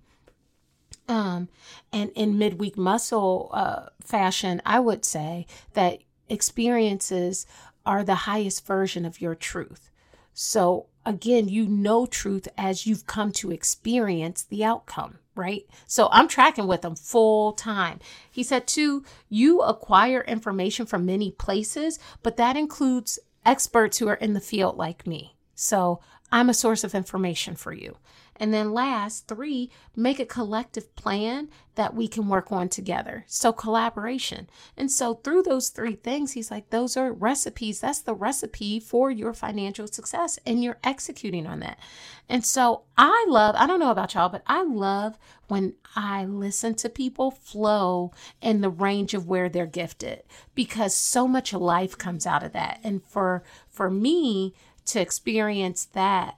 Um, 1.07 1.49
and 1.91 2.11
in 2.15 2.37
midweek 2.37 2.77
muscle 2.77 3.49
uh, 3.53 3.87
fashion, 4.01 4.61
I 4.65 4.79
would 4.79 5.03
say 5.03 5.45
that 5.73 5.99
experiences 6.29 7.45
are 7.85 8.03
the 8.03 8.15
highest 8.15 8.65
version 8.65 9.05
of 9.05 9.21
your 9.21 9.35
truth. 9.35 9.91
So 10.37 10.87
again, 11.05 11.47
you 11.47 11.65
know 11.65 12.05
truth 12.05 12.47
as 12.57 12.85
you've 12.85 13.07
come 13.07 13.31
to 13.31 13.51
experience 13.51 14.43
the 14.43 14.65
outcome, 14.65 15.19
right? 15.33 15.65
So 15.87 16.09
I'm 16.11 16.27
tracking 16.27 16.67
with 16.67 16.83
him 16.83 16.95
full 16.95 17.53
time. 17.53 17.99
He 18.29 18.43
said, 18.43 18.67
two, 18.67 19.05
you 19.29 19.61
acquire 19.61 20.25
information 20.27 20.85
from 20.85 21.05
many 21.05 21.31
places, 21.31 21.99
but 22.21 22.35
that 22.35 22.57
includes 22.57 23.17
experts 23.45 23.97
who 23.97 24.09
are 24.09 24.15
in 24.15 24.33
the 24.33 24.41
field 24.41 24.75
like 24.75 25.07
me. 25.07 25.37
So 25.55 26.01
I'm 26.33 26.49
a 26.49 26.53
source 26.53 26.83
of 26.83 26.93
information 26.93 27.55
for 27.55 27.71
you. 27.71 27.97
And 28.37 28.53
then 28.53 28.73
last, 28.73 29.27
three, 29.27 29.69
make 29.95 30.19
a 30.19 30.25
collective 30.25 30.93
plan 30.95 31.49
that 31.75 31.93
we 31.93 32.07
can 32.07 32.27
work 32.27 32.51
on 32.51 32.69
together. 32.69 33.23
So 33.27 33.53
collaboration. 33.53 34.49
And 34.75 34.91
so 34.91 35.15
through 35.15 35.43
those 35.43 35.69
three 35.69 35.95
things, 35.95 36.33
he's 36.33 36.51
like, 36.51 36.69
those 36.69 36.97
are 36.97 37.11
recipes. 37.11 37.79
That's 37.79 38.01
the 38.01 38.13
recipe 38.13 38.79
for 38.79 39.09
your 39.09 39.33
financial 39.33 39.87
success. 39.87 40.37
And 40.45 40.63
you're 40.63 40.79
executing 40.83 41.47
on 41.47 41.59
that. 41.61 41.79
And 42.27 42.45
so 42.45 42.83
I 42.97 43.25
love, 43.29 43.55
I 43.57 43.67
don't 43.67 43.79
know 43.79 43.91
about 43.91 44.13
y'all, 44.13 44.29
but 44.29 44.43
I 44.47 44.63
love 44.63 45.17
when 45.47 45.75
I 45.95 46.25
listen 46.25 46.75
to 46.75 46.89
people 46.89 47.31
flow 47.31 48.11
in 48.41 48.61
the 48.61 48.69
range 48.69 49.13
of 49.13 49.27
where 49.27 49.47
they're 49.47 49.65
gifted 49.65 50.23
because 50.55 50.95
so 50.95 51.27
much 51.27 51.53
life 51.53 51.97
comes 51.97 52.25
out 52.25 52.43
of 52.43 52.53
that. 52.53 52.79
And 52.83 53.03
for, 53.05 53.43
for 53.69 53.89
me 53.89 54.53
to 54.85 54.99
experience 54.99 55.85
that 55.85 56.37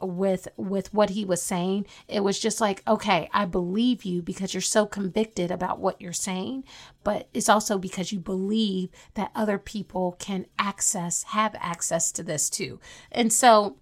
with 0.00 0.48
with 0.56 0.92
what 0.92 1.10
he 1.10 1.24
was 1.24 1.42
saying 1.42 1.86
it 2.08 2.20
was 2.20 2.38
just 2.38 2.60
like 2.60 2.82
okay 2.86 3.28
i 3.32 3.44
believe 3.44 4.04
you 4.04 4.20
because 4.20 4.52
you're 4.52 4.60
so 4.60 4.84
convicted 4.84 5.50
about 5.50 5.78
what 5.78 6.00
you're 6.00 6.12
saying 6.12 6.62
but 7.02 7.28
it's 7.32 7.48
also 7.48 7.78
because 7.78 8.12
you 8.12 8.20
believe 8.20 8.90
that 9.14 9.30
other 9.34 9.58
people 9.58 10.16
can 10.18 10.44
access 10.58 11.22
have 11.24 11.54
access 11.58 12.12
to 12.12 12.22
this 12.22 12.50
too 12.50 12.78
and 13.10 13.32
so 13.32 13.76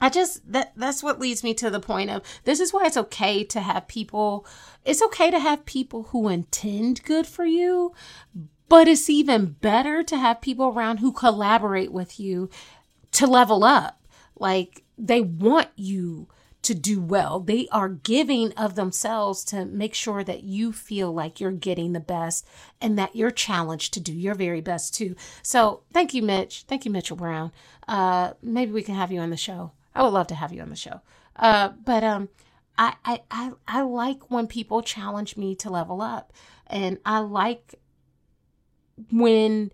I 0.00 0.08
just 0.08 0.50
that 0.50 0.72
that's 0.76 1.02
what 1.02 1.20
leads 1.20 1.44
me 1.44 1.52
to 1.54 1.68
the 1.68 1.80
point 1.80 2.08
of 2.08 2.22
this 2.44 2.58
is 2.58 2.72
why 2.72 2.86
it's 2.86 2.96
okay 2.96 3.44
to 3.44 3.60
have 3.60 3.86
people 3.86 4.46
it's 4.84 5.02
okay 5.02 5.30
to 5.30 5.38
have 5.38 5.66
people 5.66 6.04
who 6.04 6.28
intend 6.28 7.02
good 7.02 7.26
for 7.26 7.44
you, 7.44 7.92
but 8.68 8.88
it's 8.88 9.10
even 9.10 9.56
better 9.60 10.02
to 10.02 10.16
have 10.16 10.40
people 10.40 10.68
around 10.68 10.98
who 10.98 11.12
collaborate 11.12 11.92
with 11.92 12.18
you 12.18 12.48
to 13.12 13.26
level 13.26 13.62
up. 13.64 14.02
Like 14.38 14.84
they 15.00 15.20
want 15.20 15.68
you 15.76 16.28
to 16.62 16.74
do 16.74 17.00
well. 17.00 17.40
They 17.40 17.68
are 17.72 17.88
giving 17.88 18.52
of 18.52 18.74
themselves 18.74 19.44
to 19.46 19.64
make 19.64 19.94
sure 19.94 20.22
that 20.22 20.42
you 20.42 20.72
feel 20.72 21.12
like 21.12 21.40
you're 21.40 21.52
getting 21.52 21.92
the 21.92 22.00
best 22.00 22.46
and 22.80 22.98
that 22.98 23.16
you're 23.16 23.30
challenged 23.30 23.94
to 23.94 24.00
do 24.00 24.12
your 24.12 24.34
very 24.34 24.60
best 24.60 24.94
too. 24.94 25.16
So 25.42 25.82
thank 25.92 26.12
you, 26.12 26.22
Mitch. 26.22 26.64
Thank 26.68 26.84
you, 26.84 26.90
Mitchell 26.90 27.16
Brown. 27.16 27.50
Uh, 27.88 28.34
maybe 28.42 28.72
we 28.72 28.82
can 28.82 28.94
have 28.94 29.10
you 29.10 29.20
on 29.20 29.30
the 29.30 29.36
show. 29.36 29.72
I 29.94 30.02
would 30.02 30.12
love 30.12 30.26
to 30.28 30.34
have 30.34 30.52
you 30.52 30.60
on 30.60 30.68
the 30.68 30.76
show. 30.76 31.00
Uh, 31.34 31.70
but 31.82 32.04
um, 32.04 32.28
I, 32.76 32.94
I, 33.04 33.22
I, 33.30 33.52
I 33.66 33.80
like 33.82 34.30
when 34.30 34.46
people 34.46 34.82
challenge 34.82 35.36
me 35.36 35.54
to 35.56 35.70
level 35.70 36.02
up. 36.02 36.32
And 36.66 36.98
I 37.06 37.20
like 37.20 37.74
when 39.10 39.72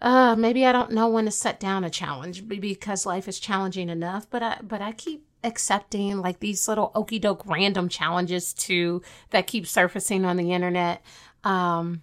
uh 0.00 0.36
maybe 0.36 0.66
I 0.66 0.72
don't 0.72 0.92
know 0.92 1.08
when 1.08 1.24
to 1.26 1.30
set 1.30 1.60
down 1.60 1.84
a 1.84 1.90
challenge 1.90 2.46
because 2.48 3.06
life 3.06 3.28
is 3.28 3.40
challenging 3.40 3.88
enough, 3.88 4.28
but 4.30 4.42
I 4.42 4.58
but 4.62 4.80
I 4.80 4.92
keep 4.92 5.26
accepting 5.44 6.18
like 6.18 6.40
these 6.40 6.66
little 6.68 6.90
okey 6.94 7.18
doke 7.18 7.46
random 7.46 7.88
challenges 7.88 8.52
too 8.52 9.02
that 9.30 9.46
keep 9.46 9.66
surfacing 9.66 10.24
on 10.24 10.36
the 10.36 10.52
internet. 10.52 11.02
Um 11.44 12.02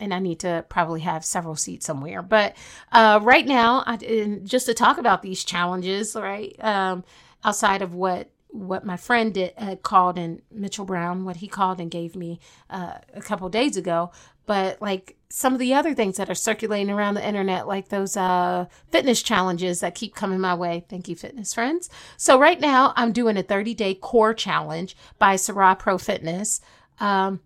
and 0.00 0.14
I 0.14 0.18
need 0.18 0.40
to 0.40 0.64
probably 0.68 1.00
have 1.00 1.24
several 1.24 1.56
seats 1.56 1.86
somewhere. 1.86 2.22
But 2.22 2.56
uh, 2.92 3.20
right 3.22 3.46
now, 3.46 3.82
I, 3.86 3.96
just 4.44 4.66
to 4.66 4.74
talk 4.74 4.98
about 4.98 5.22
these 5.22 5.44
challenges, 5.44 6.14
right? 6.14 6.54
Um, 6.62 7.04
outside 7.44 7.82
of 7.82 7.94
what 7.94 8.30
what 8.50 8.82
my 8.84 8.96
friend 8.96 9.34
did, 9.34 9.52
had 9.58 9.82
called 9.82 10.16
and 10.18 10.40
Mitchell 10.50 10.86
Brown, 10.86 11.26
what 11.26 11.36
he 11.36 11.48
called 11.48 11.80
and 11.80 11.90
gave 11.90 12.16
me 12.16 12.40
uh, 12.70 12.94
a 13.12 13.20
couple 13.20 13.46
days 13.50 13.76
ago, 13.76 14.10
but 14.48 14.80
like 14.80 15.14
some 15.28 15.52
of 15.52 15.58
the 15.58 15.74
other 15.74 15.92
things 15.92 16.16
that 16.16 16.30
are 16.30 16.34
circulating 16.34 16.88
around 16.88 17.12
the 17.12 17.26
internet, 17.26 17.68
like 17.68 17.90
those 17.90 18.16
uh, 18.16 18.64
fitness 18.90 19.22
challenges 19.22 19.80
that 19.80 19.94
keep 19.94 20.14
coming 20.14 20.40
my 20.40 20.54
way. 20.54 20.86
Thank 20.88 21.06
you, 21.06 21.14
fitness 21.14 21.52
friends. 21.52 21.90
So 22.16 22.40
right 22.40 22.58
now, 22.58 22.94
I'm 22.96 23.12
doing 23.12 23.36
a 23.36 23.42
30 23.42 23.74
day 23.74 23.94
core 23.94 24.32
challenge 24.32 24.96
by 25.18 25.36
Sarah 25.36 25.76
Pro 25.78 25.98
Fitness. 25.98 26.62
Um, 26.98 27.40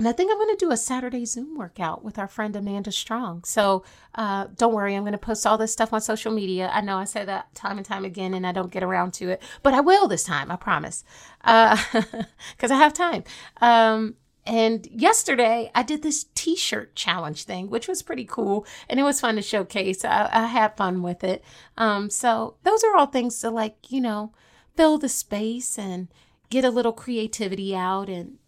and 0.00 0.08
I 0.08 0.12
think 0.12 0.32
I'm 0.32 0.38
going 0.38 0.56
to 0.56 0.66
do 0.66 0.72
a 0.72 0.76
Saturday 0.76 1.24
Zoom 1.24 1.56
workout 1.56 2.04
with 2.04 2.18
our 2.18 2.26
friend 2.26 2.56
Amanda 2.56 2.90
Strong. 2.90 3.44
So 3.44 3.84
uh, 4.16 4.48
don't 4.56 4.74
worry, 4.74 4.96
I'm 4.96 5.04
going 5.04 5.12
to 5.12 5.18
post 5.18 5.46
all 5.46 5.56
this 5.56 5.72
stuff 5.72 5.92
on 5.92 6.00
social 6.00 6.32
media. 6.32 6.68
I 6.74 6.80
know 6.80 6.98
I 6.98 7.04
say 7.04 7.24
that 7.24 7.54
time 7.54 7.76
and 7.76 7.86
time 7.86 8.04
again, 8.04 8.34
and 8.34 8.44
I 8.44 8.50
don't 8.50 8.72
get 8.72 8.82
around 8.82 9.14
to 9.14 9.28
it, 9.28 9.40
but 9.62 9.72
I 9.72 9.80
will 9.80 10.08
this 10.08 10.24
time. 10.24 10.50
I 10.50 10.56
promise, 10.56 11.04
because 11.42 11.78
uh, 11.94 12.74
I 12.74 12.76
have 12.76 12.92
time. 12.92 13.22
Um, 13.60 14.16
and 14.46 14.86
yesterday 14.90 15.70
I 15.74 15.82
did 15.82 16.02
this 16.02 16.26
t 16.34 16.54
shirt 16.54 16.94
challenge 16.94 17.44
thing, 17.44 17.70
which 17.70 17.88
was 17.88 18.02
pretty 18.02 18.24
cool. 18.24 18.66
And 18.88 19.00
it 19.00 19.02
was 19.02 19.20
fun 19.20 19.36
to 19.36 19.42
showcase. 19.42 20.04
I, 20.04 20.28
I 20.30 20.46
had 20.46 20.76
fun 20.76 21.02
with 21.02 21.24
it. 21.24 21.42
Um, 21.78 22.10
so 22.10 22.56
those 22.62 22.84
are 22.84 22.96
all 22.96 23.06
things 23.06 23.40
to 23.40 23.50
like, 23.50 23.90
you 23.90 24.00
know, 24.00 24.32
fill 24.76 24.98
the 24.98 25.08
space 25.08 25.78
and 25.78 26.08
get 26.50 26.64
a 26.64 26.70
little 26.70 26.92
creativity 26.92 27.74
out 27.74 28.08
and 28.08 28.38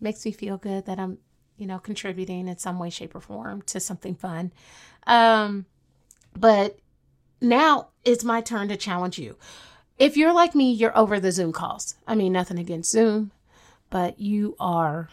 makes 0.00 0.24
me 0.26 0.32
feel 0.32 0.58
good 0.58 0.84
that 0.84 0.98
I'm, 0.98 1.18
you 1.56 1.66
know, 1.66 1.78
contributing 1.78 2.46
in 2.46 2.58
some 2.58 2.78
way, 2.78 2.90
shape, 2.90 3.14
or 3.14 3.20
form 3.20 3.62
to 3.62 3.80
something 3.80 4.14
fun. 4.14 4.52
Um, 5.06 5.64
but 6.36 6.78
now 7.40 7.88
it's 8.04 8.24
my 8.24 8.42
turn 8.42 8.68
to 8.68 8.76
challenge 8.76 9.18
you. 9.18 9.36
If 9.98 10.16
you're 10.16 10.32
like 10.32 10.54
me, 10.54 10.72
you're 10.72 10.96
over 10.96 11.18
the 11.18 11.32
Zoom 11.32 11.52
calls. 11.52 11.94
I 12.06 12.14
mean, 12.16 12.32
nothing 12.32 12.58
against 12.58 12.90
Zoom, 12.90 13.32
but 13.88 14.18
you 14.18 14.56
are 14.58 15.08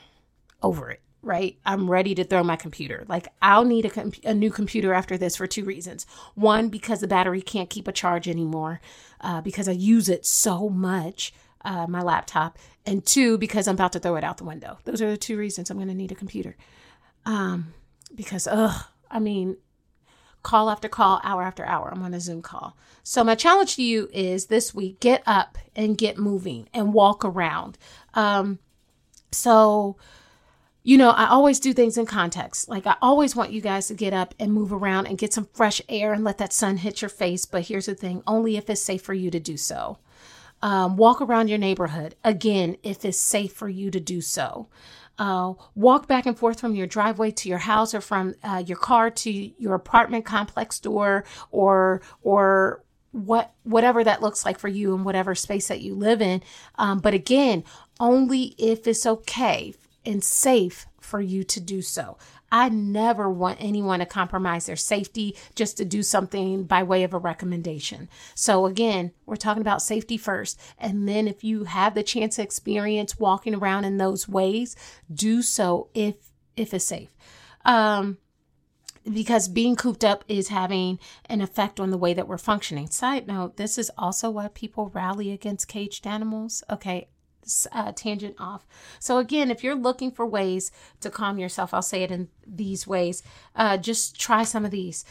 over 0.62 0.90
it, 0.90 1.02
right? 1.22 1.58
I'm 1.66 1.90
ready 1.90 2.16
to 2.16 2.24
throw 2.24 2.44
my 2.44 2.56
computer. 2.56 3.06
Like, 3.08 3.28
I'll 3.42 3.66
need 3.66 3.86
a, 3.86 3.90
com- 3.90 4.12
a 4.24 4.34
new 4.34 4.52
computer 4.52 4.94
after 4.94 5.18
this 5.18 5.36
for 5.36 5.48
two 5.48 5.66
reasons. 5.66 6.06
One, 6.36 6.70
because 6.70 7.00
the 7.00 7.08
battery 7.08 7.42
can't 7.42 7.70
keep 7.70 7.88
a 7.88 7.92
charge 7.92 8.28
anymore, 8.28 8.82
uh, 9.22 9.42
because 9.42 9.68
I 9.68 9.74
use 9.74 10.10
it 10.10 10.26
so 10.26 10.70
much, 10.70 11.34
uh, 11.66 11.88
my 11.88 12.02
laptop. 12.02 12.58
And 12.86 13.06
two, 13.06 13.38
because 13.38 13.68
I'm 13.68 13.76
about 13.76 13.94
to 13.94 14.00
throw 14.00 14.16
it 14.16 14.24
out 14.24 14.38
the 14.38 14.44
window. 14.44 14.80
Those 14.86 15.02
are 15.02 15.10
the 15.10 15.18
two 15.18 15.38
reasons 15.38 15.70
I'm 15.70 15.78
going 15.78 15.90
to 15.90 15.94
need 15.94 16.12
a 16.12 16.16
computer. 16.16 16.56
Um, 17.26 17.74
because, 18.16 18.48
ugh, 18.50 18.86
I 19.12 19.20
mean, 19.20 19.58
call 20.42 20.70
after 20.70 20.88
call, 20.88 21.20
hour 21.24 21.44
after 21.44 21.66
hour. 21.66 21.92
I'm 21.92 22.02
on 22.02 22.14
a 22.14 22.20
Zoom 22.20 22.42
call. 22.42 22.78
So, 23.04 23.24
my 23.24 23.36
challenge 23.36 23.76
to 23.76 23.84
you 23.84 24.10
is 24.14 24.48
this 24.48 24.74
week 24.74 25.00
get 25.00 25.22
up 25.26 25.58
and 25.76 25.98
get 25.98 26.18
moving 26.18 26.70
and 26.74 26.94
walk 26.94 27.24
around. 27.24 27.78
Um, 28.14 28.60
so, 29.32 29.98
you 30.84 30.98
know, 30.98 31.10
I 31.10 31.28
always 31.28 31.60
do 31.60 31.74
things 31.74 31.98
in 31.98 32.06
context. 32.06 32.70
Like 32.70 32.88
I 32.88 32.96
always 33.02 33.36
want 33.36 33.52
you 33.52 33.62
guys 33.62 33.88
to 33.88 33.94
get 33.94 34.14
up 34.14 34.34
and 34.40 34.54
move 34.54 34.72
around 34.72 35.08
and 35.08 35.18
get 35.18 35.34
some 35.34 35.50
fresh 35.54 35.82
air 35.90 36.14
and 36.14 36.24
let 36.24 36.38
that 36.38 36.54
sun 36.54 36.78
hit 36.78 37.02
your 37.02 37.10
face. 37.10 37.46
But 37.46 37.64
here's 37.64 37.88
the 37.88 37.96
thing 37.96 38.24
only 38.26 38.58
if 38.58 38.70
it's 38.70 38.82
safe 38.82 39.02
for 39.02 39.14
you 39.14 39.30
to 39.32 39.40
do 39.40 39.58
so. 39.58 40.00
Um, 40.62 40.98
walk 40.98 41.22
around 41.22 41.48
your 41.48 41.58
neighborhood 41.58 42.16
again 42.24 42.78
if 42.84 43.06
it's 43.06 43.20
safe 43.20 43.54
for 43.54 43.70
you 43.70 43.92
to 43.92 44.00
do 44.00 44.22
so. 44.22 44.68
Uh, 45.18 45.54
walk 45.76 46.08
back 46.08 46.26
and 46.26 46.38
forth 46.38 46.62
from 46.62 46.76
your 46.76 46.88
driveway 46.88 47.32
to 47.32 47.50
your 47.50 47.58
house 47.58 47.94
or 47.94 48.00
from 48.00 48.36
uh, 48.42 48.64
your 48.66 48.78
car 48.78 49.10
to 49.10 49.32
your 49.32 49.74
apartment 49.74 50.24
complex 50.24 50.80
door 50.80 51.26
or 51.52 52.02
or 52.22 52.84
what 53.12 53.54
whatever 53.64 54.02
that 54.04 54.22
looks 54.22 54.46
like 54.46 54.58
for 54.58 54.70
you 54.70 54.94
in 54.94 55.04
whatever 55.04 55.36
space 55.36 55.68
that 55.68 55.82
you 55.82 55.94
live 55.94 56.22
in. 56.22 56.42
Um, 56.76 57.00
but 57.00 57.14
again, 57.14 57.66
only 58.00 58.56
if 58.58 58.88
it's 58.88 59.06
okay 59.06 59.74
and 60.10 60.24
safe 60.24 60.88
for 61.00 61.22
you 61.22 61.44
to 61.44 61.60
do 61.60 61.82
so. 61.82 62.18
I 62.52 62.70
never 62.70 63.30
want 63.30 63.60
anyone 63.62 64.00
to 64.00 64.06
compromise 64.06 64.66
their 64.66 64.76
safety 64.76 65.36
just 65.54 65.78
to 65.78 65.86
do 65.86 66.02
something 66.02 66.64
by 66.64 66.82
way 66.82 67.04
of 67.04 67.14
a 67.14 67.20
recommendation. 67.20 68.10
So 68.34 68.66
again, 68.66 69.12
we're 69.26 69.36
talking 69.36 69.62
about 69.62 69.84
safety 69.84 70.18
first. 70.18 70.60
And 70.80 71.08
then 71.08 71.28
if 71.28 71.44
you 71.44 71.66
have 71.66 71.94
the 71.94 72.04
chance 72.04 72.38
to 72.38 72.42
experience 72.42 73.20
walking 73.20 73.54
around 73.54 73.86
in 73.86 73.98
those 73.98 74.28
ways, 74.28 74.76
do 75.14 75.42
so 75.42 75.90
if 75.94 76.16
if 76.58 76.74
it's 76.74 76.86
safe. 76.86 77.16
Um 77.64 78.18
because 79.10 79.48
being 79.48 79.76
cooped 79.76 80.04
up 80.04 80.24
is 80.28 80.50
having 80.50 81.00
an 81.26 81.42
effect 81.42 81.80
on 81.80 81.90
the 81.90 81.98
way 81.98 82.14
that 82.14 82.28
we're 82.28 82.38
functioning. 82.38 82.88
Side 82.90 83.28
note, 83.28 83.58
this 83.58 83.78
is 83.78 83.92
also 83.98 84.30
why 84.30 84.50
people 84.50 84.92
rally 84.94 85.32
against 85.32 85.68
caged 85.68 86.06
animals. 86.06 86.64
Okay, 86.70 87.08
uh, 87.72 87.92
tangent 87.96 88.36
off. 88.40 88.66
So, 89.00 89.18
again, 89.18 89.52
if 89.52 89.64
you're 89.64 89.76
looking 89.76 90.12
for 90.12 90.26
ways 90.26 90.72
to 91.02 91.10
calm 91.10 91.38
yourself, 91.38 91.74
I'll 91.74 91.82
say 91.82 92.04
it 92.04 92.12
in 92.12 92.30
these 92.46 92.88
ways. 92.88 93.24
Uh, 93.56 93.78
just 93.78 94.20
try 94.20 94.44
some 94.44 94.66
of 94.66 94.72
these. 94.72 95.06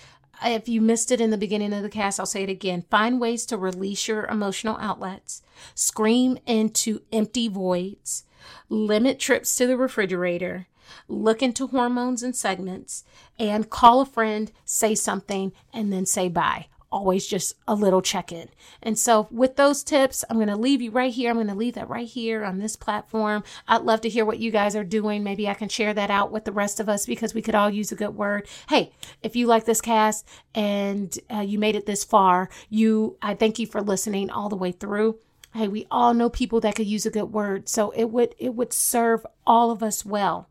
If 0.45 0.69
you 0.69 0.81
missed 0.81 1.11
it 1.11 1.21
in 1.21 1.31
the 1.31 1.39
beginning 1.39 1.73
of 1.73 1.83
the 1.83 1.89
cast, 1.89 2.21
I'll 2.21 2.27
say 2.27 2.45
it 2.45 2.49
again. 2.49 2.85
Find 2.91 3.21
ways 3.21 3.45
to 3.47 3.57
release 3.57 4.07
your 4.07 4.25
emotional 4.27 4.77
outlets, 4.81 5.43
scream 5.75 6.39
into 6.47 7.03
empty 7.13 7.49
voids, 7.49 8.25
limit 8.69 9.19
trips 9.19 9.57
to 9.57 9.67
the 9.67 9.77
refrigerator, 9.77 10.69
look 11.09 11.43
into 11.43 11.67
hormones 11.67 12.23
and 12.23 12.37
segments, 12.37 13.03
and 13.39 13.69
call 13.69 14.01
a 14.01 14.07
friend, 14.07 14.53
say 14.65 14.95
something, 14.95 15.53
and 15.73 15.93
then 15.93 16.07
say 16.07 16.29
bye 16.29 16.67
always 16.91 17.27
just 17.27 17.55
a 17.67 17.75
little 17.75 18.03
check 18.03 18.33
in. 18.33 18.49
And 18.83 18.99
so, 18.99 19.29
with 19.31 19.57
those 19.57 19.83
tips, 19.83 20.25
I'm 20.29 20.37
going 20.37 20.49
to 20.49 20.57
leave 20.57 20.83
you 20.83 20.91
right 20.91 21.13
here. 21.13 21.31
I'm 21.31 21.37
going 21.37 21.49
to 21.49 21.55
leave 21.55 21.75
that 21.75 21.89
right 21.89 22.07
here 22.07 22.45
on 22.45 22.59
this 22.59 22.77
platform. 22.77 23.45
I'd 23.67 23.83
love 23.83 24.01
to 24.03 24.09
hear 24.09 24.25
what 24.25 24.39
you 24.39 24.51
guys 24.51 24.75
are 24.77 24.85
doing. 24.85 25.23
Maybe 25.23 25.49
I 25.49 25.55
can 25.55 25.69
share 25.69 25.95
that 25.95 26.11
out 26.11 26.33
with 26.33 26.45
the 26.45 26.53
rest 26.53 26.81
of 26.81 26.89
us 26.89 27.07
because 27.07 27.35
we 27.35 27.43
could 27.43 27.55
all 27.55 27.71
use 27.71 27.93
a 27.93 27.97
good 27.97 28.15
word. 28.15 28.49
Hey, 28.69 28.93
if 29.23 29.37
you 29.37 29.47
like 29.47 29.65
this 29.65 29.81
cast 29.81 30.27
and 30.55 31.17
uh, 31.33 31.41
you 31.41 31.59
made 31.59 31.77
it 31.77 31.87
this 31.87 32.05
far, 32.05 32.49
you, 32.69 33.17
I 33.23 33.35
thank 33.35 33.59
you 33.59 33.67
for 33.67 33.81
listening 33.81 34.31
all 34.31 34.49
the 34.49 34.57
way 34.57 34.73
through. 34.73 35.19
Hey, 35.55 35.69
we 35.69 35.87
all 35.91 36.15
know 36.15 36.29
people 36.29 36.61
that 36.61 36.75
could 36.75 36.87
use 36.87 37.07
a 37.07 37.11
good 37.11 37.33
word. 37.33 37.69
So 37.69 37.91
it 37.91 38.07
would, 38.07 38.35
it 38.39 38.55
would 38.55 38.73
serve 38.73 39.27
all 39.47 39.71
of 39.71 39.83
us 39.83 40.05
well 40.05 40.49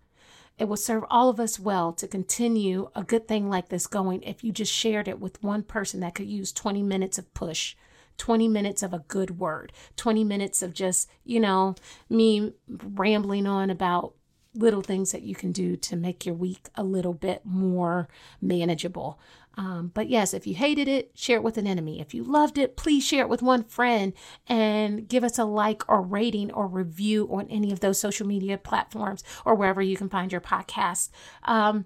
it 0.57 0.65
will 0.65 0.77
serve 0.77 1.03
all 1.09 1.29
of 1.29 1.39
us 1.39 1.59
well 1.59 1.93
to 1.93 2.07
continue 2.07 2.89
a 2.95 3.03
good 3.03 3.27
thing 3.27 3.49
like 3.49 3.69
this 3.69 3.87
going 3.87 4.23
if 4.23 4.43
you 4.43 4.51
just 4.51 4.73
shared 4.73 5.07
it 5.07 5.19
with 5.19 5.43
one 5.43 5.63
person 5.63 5.99
that 5.99 6.15
could 6.15 6.27
use 6.27 6.51
20 6.51 6.81
minutes 6.83 7.17
of 7.17 7.33
push. 7.33 7.75
20 8.17 8.47
minutes 8.47 8.81
of 8.81 8.95
a 8.95 9.03
good 9.07 9.39
word, 9.39 9.71
20 9.95 10.23
minutes 10.23 10.63
of 10.63 10.73
just, 10.73 11.07
you 11.23 11.39
know, 11.39 11.75
me 12.09 12.51
rambling 12.67 13.45
on 13.45 13.69
about 13.69 14.15
little 14.57 14.81
things 14.81 15.11
that 15.11 15.23
you 15.23 15.35
can 15.35 15.51
do 15.51 15.75
to 15.75 15.95
make 15.95 16.25
your 16.25 16.35
week 16.35 16.69
a 16.75 16.83
little 16.83 17.13
bit 17.13 17.41
more 17.45 18.07
manageable. 18.41 19.19
Um, 19.57 19.91
but 19.93 20.07
yes, 20.07 20.33
if 20.35 20.45
you 20.45 20.53
hated 20.53 20.87
it, 20.87 21.11
share 21.15 21.37
it 21.37 21.43
with 21.43 21.57
an 21.57 21.65
enemy. 21.65 21.99
If 21.99 22.13
you 22.13 22.23
loved 22.23 22.59
it, 22.59 22.77
please 22.77 23.03
share 23.03 23.21
it 23.21 23.29
with 23.29 23.41
one 23.41 23.63
friend 23.63 24.13
and 24.47 25.07
give 25.07 25.23
us 25.23 25.39
a 25.39 25.45
like 25.45 25.87
or 25.89 26.01
rating 26.01 26.51
or 26.51 26.67
review 26.67 27.27
on 27.31 27.47
any 27.49 27.71
of 27.71 27.79
those 27.79 27.99
social 27.99 28.27
media 28.27 28.57
platforms 28.57 29.23
or 29.45 29.55
wherever 29.55 29.81
you 29.81 29.97
can 29.97 30.09
find 30.09 30.31
your 30.31 30.41
podcast. 30.41 31.09
Um, 31.43 31.85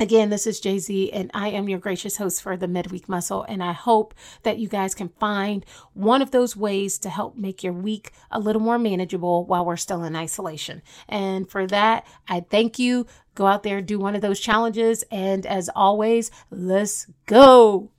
Again, 0.00 0.30
this 0.30 0.46
is 0.46 0.60
Jay 0.60 0.78
Z, 0.78 1.12
and 1.12 1.30
I 1.34 1.50
am 1.50 1.68
your 1.68 1.78
gracious 1.78 2.16
host 2.16 2.40
for 2.40 2.56
the 2.56 2.66
Midweek 2.66 3.06
Muscle. 3.06 3.42
And 3.42 3.62
I 3.62 3.72
hope 3.72 4.14
that 4.44 4.58
you 4.58 4.66
guys 4.66 4.94
can 4.94 5.10
find 5.20 5.62
one 5.92 6.22
of 6.22 6.30
those 6.30 6.56
ways 6.56 6.96
to 7.00 7.10
help 7.10 7.36
make 7.36 7.62
your 7.62 7.74
week 7.74 8.10
a 8.30 8.40
little 8.40 8.62
more 8.62 8.78
manageable 8.78 9.44
while 9.44 9.62
we're 9.62 9.76
still 9.76 10.02
in 10.02 10.16
isolation. 10.16 10.80
And 11.06 11.50
for 11.50 11.66
that, 11.66 12.06
I 12.26 12.40
thank 12.40 12.78
you. 12.78 13.06
Go 13.34 13.44
out 13.44 13.62
there, 13.62 13.82
do 13.82 13.98
one 13.98 14.14
of 14.14 14.22
those 14.22 14.40
challenges. 14.40 15.04
And 15.10 15.44
as 15.44 15.68
always, 15.76 16.30
let's 16.50 17.06
go. 17.26 17.90